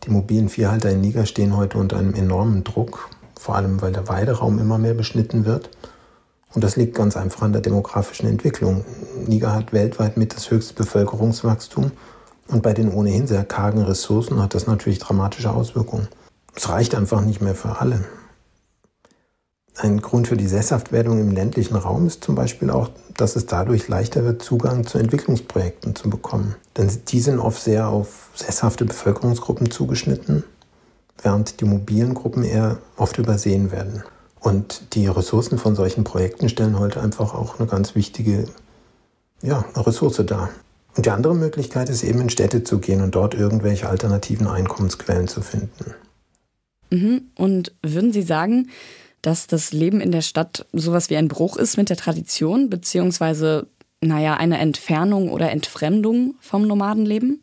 Die 0.04 0.10
mobilen 0.10 0.48
Viehhalter 0.48 0.90
in 0.90 1.00
Niger 1.00 1.26
stehen 1.26 1.56
heute 1.56 1.78
unter 1.78 1.98
einem 1.98 2.14
enormen 2.14 2.64
Druck, 2.64 3.08
vor 3.38 3.54
allem 3.54 3.80
weil 3.80 3.92
der 3.92 4.08
Weideraum 4.08 4.58
immer 4.58 4.78
mehr 4.78 4.94
beschnitten 4.94 5.44
wird. 5.44 5.70
Und 6.52 6.64
das 6.64 6.74
liegt 6.74 6.96
ganz 6.96 7.16
einfach 7.16 7.42
an 7.42 7.52
der 7.52 7.62
demografischen 7.62 8.28
Entwicklung. 8.28 8.84
Niger 9.26 9.54
hat 9.54 9.72
weltweit 9.72 10.16
mit 10.16 10.34
das 10.34 10.50
höchste 10.50 10.74
Bevölkerungswachstum 10.74 11.92
und 12.48 12.62
bei 12.62 12.74
den 12.74 12.92
ohnehin 12.92 13.28
sehr 13.28 13.44
kargen 13.44 13.82
Ressourcen 13.82 14.42
hat 14.42 14.54
das 14.54 14.66
natürlich 14.66 14.98
dramatische 14.98 15.52
Auswirkungen. 15.52 16.08
Es 16.54 16.68
reicht 16.68 16.94
einfach 16.96 17.22
nicht 17.22 17.40
mehr 17.40 17.54
für 17.54 17.80
alle. 17.80 18.04
Ein 19.76 20.02
Grund 20.02 20.28
für 20.28 20.36
die 20.36 20.46
Sesshaftwerdung 20.46 21.18
im 21.18 21.30
ländlichen 21.30 21.76
Raum 21.76 22.06
ist 22.06 22.22
zum 22.22 22.34
Beispiel 22.34 22.70
auch, 22.70 22.90
dass 23.16 23.36
es 23.36 23.46
dadurch 23.46 23.88
leichter 23.88 24.24
wird, 24.24 24.42
Zugang 24.42 24.86
zu 24.86 24.98
Entwicklungsprojekten 24.98 25.96
zu 25.96 26.10
bekommen. 26.10 26.56
Denn 26.76 26.90
die 27.08 27.20
sind 27.20 27.38
oft 27.38 27.62
sehr 27.62 27.88
auf 27.88 28.30
sesshafte 28.34 28.84
Bevölkerungsgruppen 28.84 29.70
zugeschnitten, 29.70 30.44
während 31.22 31.60
die 31.60 31.64
mobilen 31.64 32.12
Gruppen 32.12 32.44
eher 32.44 32.78
oft 32.96 33.16
übersehen 33.16 33.72
werden. 33.72 34.02
Und 34.40 34.94
die 34.94 35.06
Ressourcen 35.06 35.56
von 35.56 35.74
solchen 35.74 36.04
Projekten 36.04 36.48
stellen 36.48 36.78
heute 36.78 37.00
einfach 37.00 37.34
auch 37.34 37.58
eine 37.58 37.68
ganz 37.68 37.94
wichtige 37.94 38.44
ja, 39.40 39.64
Ressource 39.74 40.22
dar. 40.26 40.50
Und 40.96 41.06
die 41.06 41.10
andere 41.10 41.34
Möglichkeit 41.34 41.88
ist 41.88 42.02
eben 42.02 42.20
in 42.20 42.30
Städte 42.30 42.64
zu 42.64 42.78
gehen 42.78 43.00
und 43.00 43.14
dort 43.14 43.34
irgendwelche 43.34 43.88
alternativen 43.88 44.46
Einkommensquellen 44.46 45.28
zu 45.28 45.40
finden. 45.40 45.94
Mhm. 46.90 47.22
Und 47.36 47.72
würden 47.82 48.12
Sie 48.12 48.22
sagen, 48.22 48.68
dass 49.22 49.46
das 49.46 49.72
Leben 49.72 50.00
in 50.00 50.12
der 50.12 50.22
Stadt 50.22 50.66
sowas 50.72 51.08
wie 51.08 51.16
ein 51.16 51.28
Bruch 51.28 51.56
ist 51.56 51.76
mit 51.76 51.88
der 51.88 51.96
Tradition, 51.96 52.68
beziehungsweise, 52.68 53.68
naja, 54.00 54.34
eine 54.34 54.58
Entfernung 54.58 55.30
oder 55.30 55.50
Entfremdung 55.50 56.34
vom 56.40 56.66
Nomadenleben? 56.66 57.40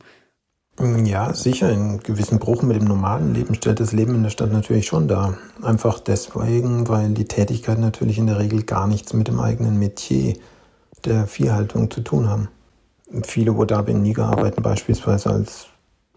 Ja, 1.04 1.34
sicher. 1.34 1.68
Einen 1.68 2.00
gewissen 2.00 2.40
Bruch 2.40 2.64
mit 2.64 2.78
dem 2.78 2.88
Nomadenleben 2.88 3.56
stellt 3.56 3.82
das 3.82 3.92
Leben 3.92 4.16
in 4.16 4.24
der 4.24 4.30
Stadt 4.30 4.52
natürlich 4.52 4.86
schon 4.86 5.10
dar. 5.10 5.38
Einfach 5.62 6.00
deswegen, 6.00 6.88
weil 6.88 7.10
die 7.10 7.26
Tätigkeiten 7.26 7.82
natürlich 7.82 8.18
in 8.18 8.28
der 8.28 8.40
Regel 8.40 8.64
gar 8.64 8.88
nichts 8.88 9.14
mit 9.14 9.28
dem 9.28 9.40
eigenen 9.40 9.78
Metier 9.78 10.36
der 11.04 11.28
Viehhaltung 11.28 11.92
zu 11.92 12.02
tun 12.02 12.30
haben. 12.30 12.48
Viele 13.24 13.58
Wodabe 13.58 13.92
in 13.92 14.02
Niger 14.02 14.26
arbeiten 14.26 14.62
beispielsweise 14.62 15.32
als 15.32 15.68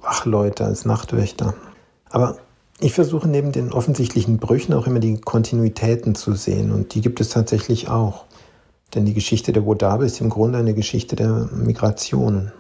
Wachleute, 0.01 0.65
als 0.65 0.85
Nachtwächter. 0.85 1.55
Aber 2.11 2.39
ich 2.81 2.93
versuche 2.95 3.29
neben 3.29 3.53
den 3.53 3.73
offensichtlichen 3.73 4.39
Brüchen 4.39 4.75
auch 4.75 4.87
immer 4.87 5.01
die 5.01 5.21
Kontinuitäten 5.21 6.15
zu 6.15 6.35
sehen 6.35 6.73
und 6.73 6.95
die 6.95 7.01
gibt 7.01 7.21
es 7.21 7.29
tatsächlich 7.29 7.89
auch. 7.89 8.25
Denn 8.95 9.05
die 9.05 9.15
Geschichte 9.15 9.53
der 9.53 9.65
Wodabe 9.65 10.05
ist 10.05 10.21
im 10.21 10.29
Grunde 10.29 10.59
eine 10.59 10.75
Geschichte 10.75 11.17
der 11.17 11.49
Migrationen. 11.53 12.53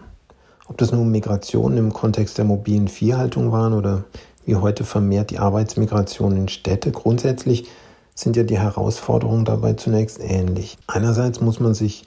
Ob 0.68 0.78
das 0.78 0.92
nun 0.92 1.10
Migrationen 1.10 1.76
im 1.76 1.92
Kontext 1.92 2.38
der 2.38 2.44
mobilen 2.44 2.88
Viehhaltung 2.88 3.52
waren 3.52 3.74
oder 3.74 4.04
wie 4.46 4.56
heute 4.56 4.84
vermehrt 4.84 5.30
die 5.30 5.38
Arbeitsmigration 5.38 6.36
in 6.36 6.48
Städte, 6.48 6.90
grundsätzlich 6.90 7.68
sind 8.14 8.36
ja 8.36 8.42
die 8.42 8.58
Herausforderungen 8.58 9.44
dabei 9.44 9.74
zunächst 9.74 10.20
ähnlich. 10.20 10.78
Einerseits 10.86 11.40
muss 11.40 11.60
man 11.60 11.74
sich 11.74 12.04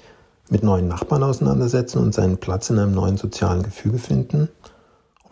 mit 0.49 0.63
neuen 0.63 0.87
Nachbarn 0.87 1.23
auseinandersetzen 1.23 1.99
und 1.99 2.13
seinen 2.13 2.37
Platz 2.37 2.69
in 2.69 2.79
einem 2.79 2.93
neuen 2.93 3.17
sozialen 3.17 3.63
Gefüge 3.63 3.97
finden. 3.97 4.49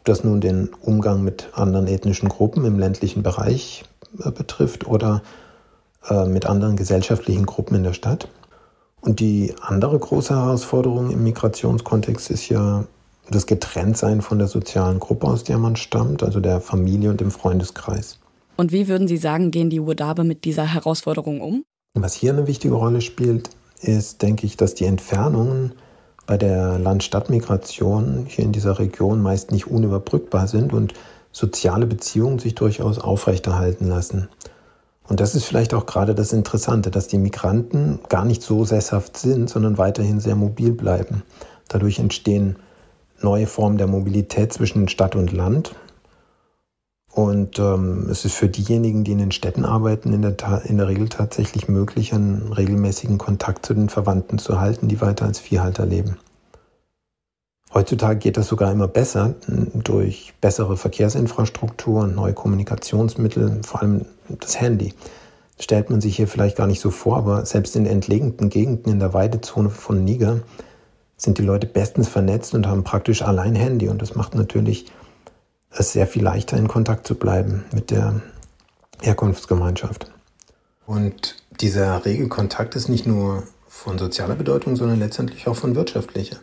Ob 0.04 0.08
das 0.08 0.26
nun 0.26 0.42
den 0.42 0.70
Umgang 0.82 1.24
mit 1.24 1.48
anderen 1.54 1.88
ethnischen 1.88 2.28
Gruppen 2.28 2.66
im 2.66 2.78
ländlichen 2.78 3.24
Bereich 3.24 3.86
äh, 4.22 4.32
betrifft 4.32 4.86
oder 4.86 5.24
äh, 6.10 6.26
mit 6.26 6.46
anderen 6.46 6.76
gesellschaftlichen 6.76 7.46
Gruppen 7.46 7.76
in 7.76 7.84
der 7.84 7.94
Stadt. 7.94 8.28
Und 9.00 9.22
die 9.22 9.56
andere 9.62 9.98
große 9.98 10.36
Herausforderung 10.36 11.10
im 11.10 11.24
Migrationskontext 11.24 12.32
ist 12.32 12.50
ja 12.50 12.84
das 13.32 13.48
Getrenntsein 13.48 14.22
von 14.22 14.40
der 14.40 14.50
sozialen 14.50 15.00
Gruppe, 15.00 15.26
aus 15.26 15.46
der 15.46 15.58
man 15.58 15.78
stammt, 15.78 16.22
also 16.22 16.42
der 16.42 16.60
Familie 16.60 17.10
und 17.10 17.22
dem 17.22 17.32
Freundeskreis. 17.32 18.20
Und 18.58 18.74
wie 18.74 18.90
würden 18.90 19.08
Sie 19.08 19.16
sagen, 19.16 19.52
gehen 19.52 19.70
die 19.70 19.88
Wadabe 19.88 20.26
mit 20.26 20.44
dieser 20.44 20.66
Herausforderung 20.66 21.40
um? 21.40 21.64
Was 21.94 22.14
hier 22.14 22.34
eine 22.34 22.46
wichtige 22.46 22.74
Rolle 22.74 23.00
spielt, 23.00 23.52
ist, 23.80 24.22
denke 24.22 24.48
ich, 24.48 24.58
dass 24.58 24.76
die 24.76 24.84
Entfernungen 24.84 25.76
bei 26.26 26.38
der 26.38 26.80
Land-Stadt-Migration 26.80 28.26
hier 28.28 28.46
in 28.46 28.52
dieser 28.52 28.80
Region 28.80 29.22
meist 29.22 29.52
nicht 29.52 29.68
unüberbrückbar 29.68 30.48
sind 30.48 30.74
und 30.74 30.94
soziale 31.32 31.86
Beziehungen 31.86 32.40
sich 32.40 32.56
durchaus 32.56 33.00
aufrechterhalten 33.00 33.88
lassen. 33.88 34.30
Und 35.08 35.20
das 35.20 35.36
ist 35.36 35.46
vielleicht 35.46 35.74
auch 35.74 35.86
gerade 35.86 36.16
das 36.16 36.32
Interessante, 36.32 36.90
dass 36.90 37.08
die 37.08 37.18
Migranten 37.18 38.00
gar 38.08 38.24
nicht 38.24 38.42
so 38.42 38.64
sesshaft 38.64 39.18
sind, 39.18 39.50
sondern 39.50 39.78
weiterhin 39.78 40.20
sehr 40.20 40.36
mobil 40.36 40.72
bleiben. 40.72 41.24
Dadurch 41.68 42.00
entstehen 42.00 42.56
neue 43.22 43.48
Formen 43.48 43.78
der 43.78 43.88
Mobilität 43.88 44.54
zwischen 44.54 44.88
Stadt 44.88 45.16
und 45.16 45.32
Land. 45.32 45.76
Und 47.14 47.60
ähm, 47.60 48.08
es 48.10 48.26
ist 48.26 48.34
für 48.34 48.50
diejenigen, 48.50 49.04
die 49.04 49.12
in 49.12 49.20
den 49.20 49.32
Städten 49.32 49.66
arbeiten, 49.66 50.14
in 50.14 50.24
der, 50.24 50.36
in 50.66 50.78
der 50.78 50.88
Regel 50.88 51.10
tatsächlich 51.10 51.68
möglich, 51.68 52.12
einen 52.12 52.52
regelmäßigen 52.52 53.20
Kontakt 53.20 53.68
zu 53.68 53.76
den 53.76 53.90
Verwandten 53.90 54.40
zu 54.40 54.60
halten, 54.60 54.88
die 54.88 55.00
weiter 55.00 55.26
als 55.26 55.40
Viehhalter 55.40 55.86
leben. 55.86 56.18
Heutzutage 57.72 58.18
geht 58.18 58.38
das 58.38 58.48
sogar 58.48 58.72
immer 58.72 58.88
besser 58.88 59.36
durch 59.48 60.34
bessere 60.42 60.76
Verkehrsinfrastruktur 60.76 62.02
und 62.04 62.16
neue 62.16 62.34
Kommunikationsmittel, 62.34 63.62
vor 63.64 63.82
allem 63.82 64.06
das 64.28 64.60
Handy. 64.60 64.94
Das 65.58 65.66
stellt 65.66 65.92
man 65.92 66.02
sich 66.02 66.16
hier 66.16 66.28
vielleicht 66.28 66.58
gar 66.58 66.68
nicht 66.68 66.82
so 66.82 66.90
vor, 66.90 67.18
aber 67.18 67.46
selbst 67.46 67.76
in 67.76 67.86
entlegenen 67.86 68.50
Gegenden 68.50 68.92
in 68.92 69.00
der 69.00 69.14
Weidezone 69.14 69.70
von 69.70 70.04
Niger 70.04 70.42
sind 71.16 71.38
die 71.38 71.44
Leute 71.44 71.68
bestens 71.68 72.08
vernetzt 72.10 72.56
und 72.56 72.68
haben 72.68 72.84
praktisch 72.84 73.22
allein 73.22 73.56
Handy. 73.56 73.88
Und 73.88 74.02
das 74.02 74.16
macht 74.16 74.34
natürlich 74.34 74.88
es 75.76 75.94
sehr 75.94 76.08
viel 76.08 76.24
leichter, 76.24 76.58
in 76.58 76.68
Kontakt 76.68 77.08
zu 77.08 77.16
bleiben 77.16 77.66
mit 77.74 77.92
der 77.92 78.22
Herkunftsgemeinschaft. 79.02 80.12
Und 80.86 81.36
dieser 81.62 82.06
rege 82.06 82.28
Kontakt 82.28 82.76
ist 82.76 82.90
nicht 82.90 83.06
nur 83.06 83.44
von 83.68 83.98
sozialer 83.98 84.36
Bedeutung, 84.36 84.76
sondern 84.76 85.00
letztendlich 85.00 85.48
auch 85.48 85.56
von 85.56 85.76
wirtschaftlicher. 85.76 86.38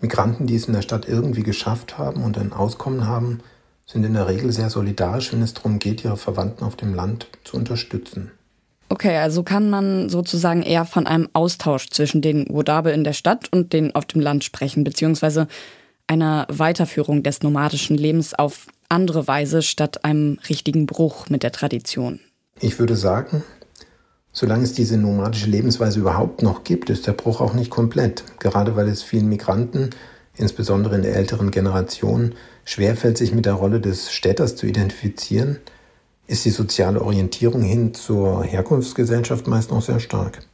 Migranten, 0.00 0.46
die 0.46 0.54
es 0.54 0.66
in 0.66 0.74
der 0.74 0.82
Stadt 0.82 1.08
irgendwie 1.08 1.42
geschafft 1.42 1.98
haben 1.98 2.22
und 2.22 2.38
ein 2.38 2.52
Auskommen 2.52 3.06
haben, 3.06 3.40
sind 3.86 4.04
in 4.04 4.14
der 4.14 4.28
Regel 4.28 4.52
sehr 4.52 4.70
solidarisch, 4.70 5.32
wenn 5.32 5.42
es 5.42 5.54
darum 5.54 5.78
geht, 5.78 6.04
ihre 6.04 6.16
Verwandten 6.16 6.64
auf 6.64 6.76
dem 6.76 6.94
Land 6.94 7.28
zu 7.44 7.56
unterstützen. 7.56 8.30
Okay, 8.90 9.16
also 9.16 9.42
kann 9.42 9.70
man 9.70 10.08
sozusagen 10.08 10.62
eher 10.62 10.84
von 10.84 11.06
einem 11.06 11.28
Austausch 11.32 11.90
zwischen 11.90 12.22
den 12.22 12.46
Wodabe 12.48 12.90
in 12.90 13.04
der 13.04 13.12
Stadt 13.12 13.48
und 13.52 13.72
den 13.72 13.94
auf 13.94 14.06
dem 14.06 14.20
Land 14.20 14.44
sprechen, 14.44 14.84
beziehungsweise 14.84 15.48
einer 16.08 16.46
Weiterführung 16.50 17.22
des 17.22 17.42
nomadischen 17.42 17.96
Lebens 17.96 18.34
auf 18.34 18.66
andere 18.88 19.28
Weise 19.28 19.62
statt 19.62 20.04
einem 20.04 20.38
richtigen 20.48 20.86
Bruch 20.86 21.28
mit 21.28 21.42
der 21.42 21.52
Tradition. 21.52 22.20
Ich 22.60 22.78
würde 22.78 22.96
sagen, 22.96 23.44
Solange 24.40 24.62
es 24.62 24.72
diese 24.72 24.96
nomadische 24.96 25.50
Lebensweise 25.50 25.98
überhaupt 25.98 26.42
noch 26.42 26.62
gibt, 26.62 26.90
ist 26.90 27.08
der 27.08 27.12
Bruch 27.12 27.40
auch 27.40 27.54
nicht 27.54 27.70
komplett. 27.70 28.22
Gerade 28.38 28.76
weil 28.76 28.86
es 28.86 29.02
vielen 29.02 29.28
Migranten, 29.28 29.90
insbesondere 30.36 30.94
in 30.94 31.02
der 31.02 31.16
älteren 31.16 31.50
Generation, 31.50 32.36
schwerfällt, 32.64 33.18
sich 33.18 33.34
mit 33.34 33.46
der 33.46 33.54
Rolle 33.54 33.80
des 33.80 34.12
Städters 34.12 34.54
zu 34.54 34.66
identifizieren, 34.66 35.58
ist 36.28 36.44
die 36.44 36.50
soziale 36.50 37.02
Orientierung 37.02 37.62
hin 37.62 37.94
zur 37.94 38.44
Herkunftsgesellschaft 38.44 39.48
meist 39.48 39.72
noch 39.72 39.82
sehr 39.82 39.98
stark. 39.98 40.46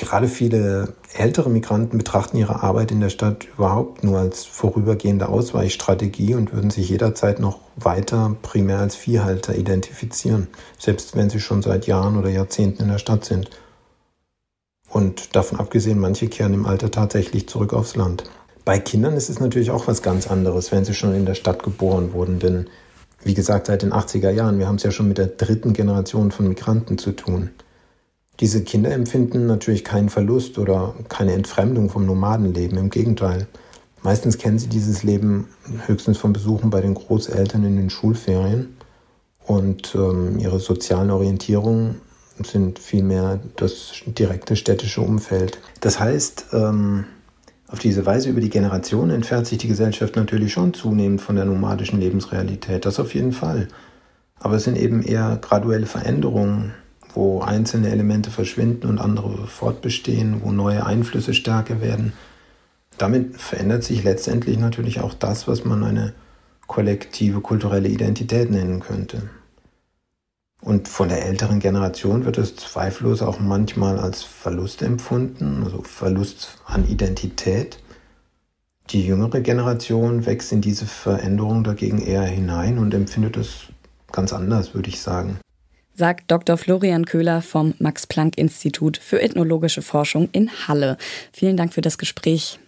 Gerade 0.00 0.28
viele 0.28 0.94
ältere 1.12 1.50
Migranten 1.50 1.98
betrachten 1.98 2.38
ihre 2.38 2.62
Arbeit 2.62 2.90
in 2.90 3.02
der 3.02 3.10
Stadt 3.10 3.46
überhaupt 3.54 4.02
nur 4.02 4.18
als 4.18 4.46
vorübergehende 4.46 5.28
Ausweichstrategie 5.28 6.34
und 6.34 6.54
würden 6.54 6.70
sich 6.70 6.88
jederzeit 6.88 7.38
noch 7.38 7.60
weiter 7.76 8.34
primär 8.40 8.78
als 8.78 8.96
Viehhalter 8.96 9.54
identifizieren, 9.54 10.48
selbst 10.78 11.16
wenn 11.16 11.28
sie 11.28 11.38
schon 11.38 11.60
seit 11.60 11.86
Jahren 11.86 12.16
oder 12.16 12.30
Jahrzehnten 12.30 12.84
in 12.84 12.88
der 12.88 12.96
Stadt 12.96 13.26
sind. 13.26 13.50
Und 14.88 15.36
davon 15.36 15.60
abgesehen, 15.60 15.98
manche 15.98 16.28
kehren 16.28 16.54
im 16.54 16.64
Alter 16.64 16.90
tatsächlich 16.90 17.46
zurück 17.46 17.74
aufs 17.74 17.94
Land. 17.94 18.24
Bei 18.64 18.78
Kindern 18.78 19.12
ist 19.12 19.28
es 19.28 19.38
natürlich 19.38 19.70
auch 19.70 19.86
was 19.86 20.00
ganz 20.00 20.26
anderes, 20.28 20.72
wenn 20.72 20.86
sie 20.86 20.94
schon 20.94 21.14
in 21.14 21.26
der 21.26 21.34
Stadt 21.34 21.62
geboren 21.62 22.14
wurden, 22.14 22.38
denn 22.38 22.70
wie 23.22 23.34
gesagt, 23.34 23.66
seit 23.66 23.82
den 23.82 23.92
80er 23.92 24.30
Jahren, 24.30 24.58
wir 24.58 24.66
haben 24.66 24.76
es 24.76 24.82
ja 24.82 24.92
schon 24.92 25.08
mit 25.08 25.18
der 25.18 25.26
dritten 25.26 25.74
Generation 25.74 26.30
von 26.30 26.48
Migranten 26.48 26.96
zu 26.96 27.12
tun. 27.12 27.50
Diese 28.40 28.64
Kinder 28.64 28.90
empfinden 28.90 29.46
natürlich 29.46 29.84
keinen 29.84 30.08
Verlust 30.08 30.58
oder 30.58 30.94
keine 31.10 31.34
Entfremdung 31.34 31.90
vom 31.90 32.06
Nomadenleben. 32.06 32.78
Im 32.78 32.88
Gegenteil. 32.88 33.46
Meistens 34.02 34.38
kennen 34.38 34.58
sie 34.58 34.68
dieses 34.68 35.02
Leben 35.02 35.48
höchstens 35.86 36.16
von 36.16 36.32
Besuchen 36.32 36.70
bei 36.70 36.80
den 36.80 36.94
Großeltern 36.94 37.64
in 37.64 37.76
den 37.76 37.90
Schulferien. 37.90 38.76
Und 39.46 39.94
ähm, 39.94 40.38
ihre 40.38 40.58
sozialen 40.58 41.10
Orientierungen 41.10 42.00
sind 42.42 42.78
vielmehr 42.78 43.40
das 43.56 43.92
direkte 44.06 44.56
städtische 44.56 45.02
Umfeld. 45.02 45.58
Das 45.80 46.00
heißt, 46.00 46.46
ähm, 46.54 47.04
auf 47.68 47.78
diese 47.78 48.06
Weise 48.06 48.30
über 48.30 48.40
die 48.40 48.48
Generationen 48.48 49.10
entfernt 49.10 49.48
sich 49.48 49.58
die 49.58 49.68
Gesellschaft 49.68 50.16
natürlich 50.16 50.52
schon 50.52 50.72
zunehmend 50.72 51.20
von 51.20 51.36
der 51.36 51.44
nomadischen 51.44 52.00
Lebensrealität. 52.00 52.86
Das 52.86 52.98
auf 52.98 53.14
jeden 53.14 53.32
Fall. 53.32 53.68
Aber 54.38 54.56
es 54.56 54.64
sind 54.64 54.78
eben 54.78 55.02
eher 55.02 55.38
graduelle 55.42 55.86
Veränderungen, 55.86 56.72
wo 57.14 57.40
einzelne 57.40 57.90
Elemente 57.90 58.30
verschwinden 58.30 58.86
und 58.86 58.98
andere 58.98 59.46
fortbestehen, 59.46 60.42
wo 60.42 60.52
neue 60.52 60.84
Einflüsse 60.84 61.34
stärker 61.34 61.80
werden. 61.80 62.12
Damit 62.98 63.40
verändert 63.40 63.84
sich 63.84 64.04
letztendlich 64.04 64.58
natürlich 64.58 65.00
auch 65.00 65.14
das, 65.14 65.48
was 65.48 65.64
man 65.64 65.82
eine 65.84 66.12
kollektive 66.66 67.40
kulturelle 67.40 67.88
Identität 67.88 68.50
nennen 68.50 68.80
könnte. 68.80 69.30
Und 70.60 70.88
von 70.88 71.08
der 71.08 71.24
älteren 71.24 71.58
Generation 71.58 72.26
wird 72.26 72.36
es 72.36 72.54
zweifellos 72.54 73.22
auch 73.22 73.40
manchmal 73.40 73.98
als 73.98 74.22
Verlust 74.22 74.82
empfunden, 74.82 75.62
also 75.64 75.82
Verlust 75.82 76.58
an 76.66 76.86
Identität. 76.86 77.78
Die 78.90 79.06
jüngere 79.06 79.40
Generation 79.40 80.26
wächst 80.26 80.52
in 80.52 80.60
diese 80.60 80.84
Veränderung 80.84 81.64
dagegen 81.64 81.98
eher 81.98 82.22
hinein 82.22 82.78
und 82.78 82.92
empfindet 82.92 83.38
es 83.38 83.68
ganz 84.12 84.32
anders, 84.32 84.74
würde 84.74 84.90
ich 84.90 85.00
sagen 85.00 85.38
sagt 85.94 86.30
Dr. 86.30 86.56
Florian 86.56 87.04
Köhler 87.04 87.42
vom 87.42 87.74
Max-Planck-Institut 87.78 88.96
für 88.96 89.20
ethnologische 89.20 89.82
Forschung 89.82 90.28
in 90.32 90.50
Halle. 90.66 90.96
Vielen 91.32 91.56
Dank 91.56 91.72
für 91.72 91.82
das 91.82 91.98
Gespräch. 91.98 92.58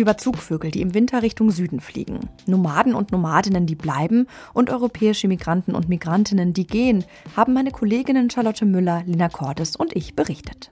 über 0.00 0.16
Zugvögel, 0.16 0.70
die 0.70 0.80
im 0.80 0.94
Winter 0.94 1.22
Richtung 1.22 1.50
Süden 1.50 1.80
fliegen, 1.80 2.20
Nomaden 2.46 2.94
und 2.94 3.12
Nomadinnen, 3.12 3.66
die 3.66 3.74
bleiben 3.74 4.26
und 4.54 4.70
europäische 4.70 5.28
Migranten 5.28 5.74
und 5.74 5.88
Migrantinnen, 5.88 6.52
die 6.54 6.66
gehen, 6.66 7.04
haben 7.36 7.52
meine 7.52 7.70
Kolleginnen 7.70 8.30
Charlotte 8.30 8.64
Müller, 8.64 9.02
Lina 9.06 9.28
Cordes 9.28 9.76
und 9.76 9.94
ich 9.94 10.16
berichtet. 10.16 10.70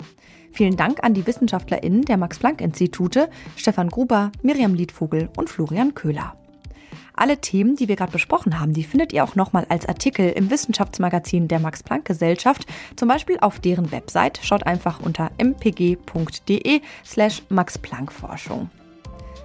Vielen 0.58 0.76
Dank 0.76 1.04
an 1.04 1.14
die 1.14 1.24
WissenschaftlerInnen 1.24 2.02
der 2.02 2.16
Max-Planck-Institute, 2.16 3.30
Stefan 3.54 3.90
Gruber, 3.90 4.32
Miriam 4.42 4.74
Liedvogel 4.74 5.28
und 5.36 5.48
Florian 5.48 5.94
Köhler. 5.94 6.34
Alle 7.14 7.40
Themen, 7.40 7.76
die 7.76 7.86
wir 7.86 7.94
gerade 7.94 8.10
besprochen 8.10 8.58
haben, 8.58 8.72
die 8.72 8.82
findet 8.82 9.12
ihr 9.12 9.22
auch 9.22 9.36
nochmal 9.36 9.66
als 9.68 9.86
Artikel 9.86 10.30
im 10.30 10.50
Wissenschaftsmagazin 10.50 11.46
der 11.46 11.60
Max-Planck-Gesellschaft, 11.60 12.66
zum 12.96 13.06
Beispiel 13.06 13.38
auf 13.40 13.60
deren 13.60 13.92
Website. 13.92 14.40
Schaut 14.42 14.66
einfach 14.66 14.98
unter 14.98 15.30
mpg.de 15.38 16.80
slash 17.04 17.44
max-planck-Forschung. 17.50 18.68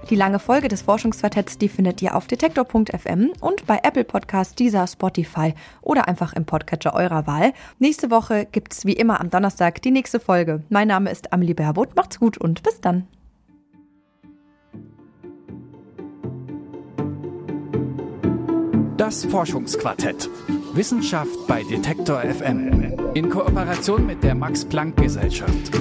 Die 0.09 0.15
lange 0.15 0.39
Folge 0.39 0.67
des 0.67 0.81
Forschungsquartetts, 0.81 1.57
die 1.57 1.69
findet 1.69 2.01
ihr 2.01 2.15
auf 2.15 2.27
detektor.fm 2.27 3.31
und 3.39 3.65
bei 3.65 3.79
Apple 3.83 4.03
Podcasts, 4.03 4.53
dieser 4.53 4.85
Spotify 4.85 5.53
oder 5.81 6.07
einfach 6.07 6.33
im 6.33 6.45
Podcatcher 6.45 6.93
eurer 6.93 7.25
Wahl. 7.25 7.53
Nächste 7.79 8.11
Woche 8.11 8.45
gibt's 8.51 8.85
wie 8.85 8.93
immer 8.93 9.21
am 9.21 9.29
Donnerstag 9.29 9.81
die 9.81 9.91
nächste 9.91 10.19
Folge. 10.19 10.63
Mein 10.69 10.89
Name 10.89 11.09
ist 11.09 11.31
Amelie 11.31 11.53
Berbot. 11.53 11.95
Macht's 11.95 12.19
gut 12.19 12.37
und 12.37 12.63
bis 12.63 12.81
dann. 12.81 13.07
Das 18.97 19.25
Forschungsquartett. 19.25 20.29
Wissenschaft 20.73 21.47
bei 21.47 21.63
Detektor 21.63 22.21
FM. 22.21 22.97
In 23.13 23.29
Kooperation 23.29 24.05
mit 24.05 24.23
der 24.23 24.35
Max 24.35 24.65
Planck 24.65 24.97
Gesellschaft. 24.97 25.71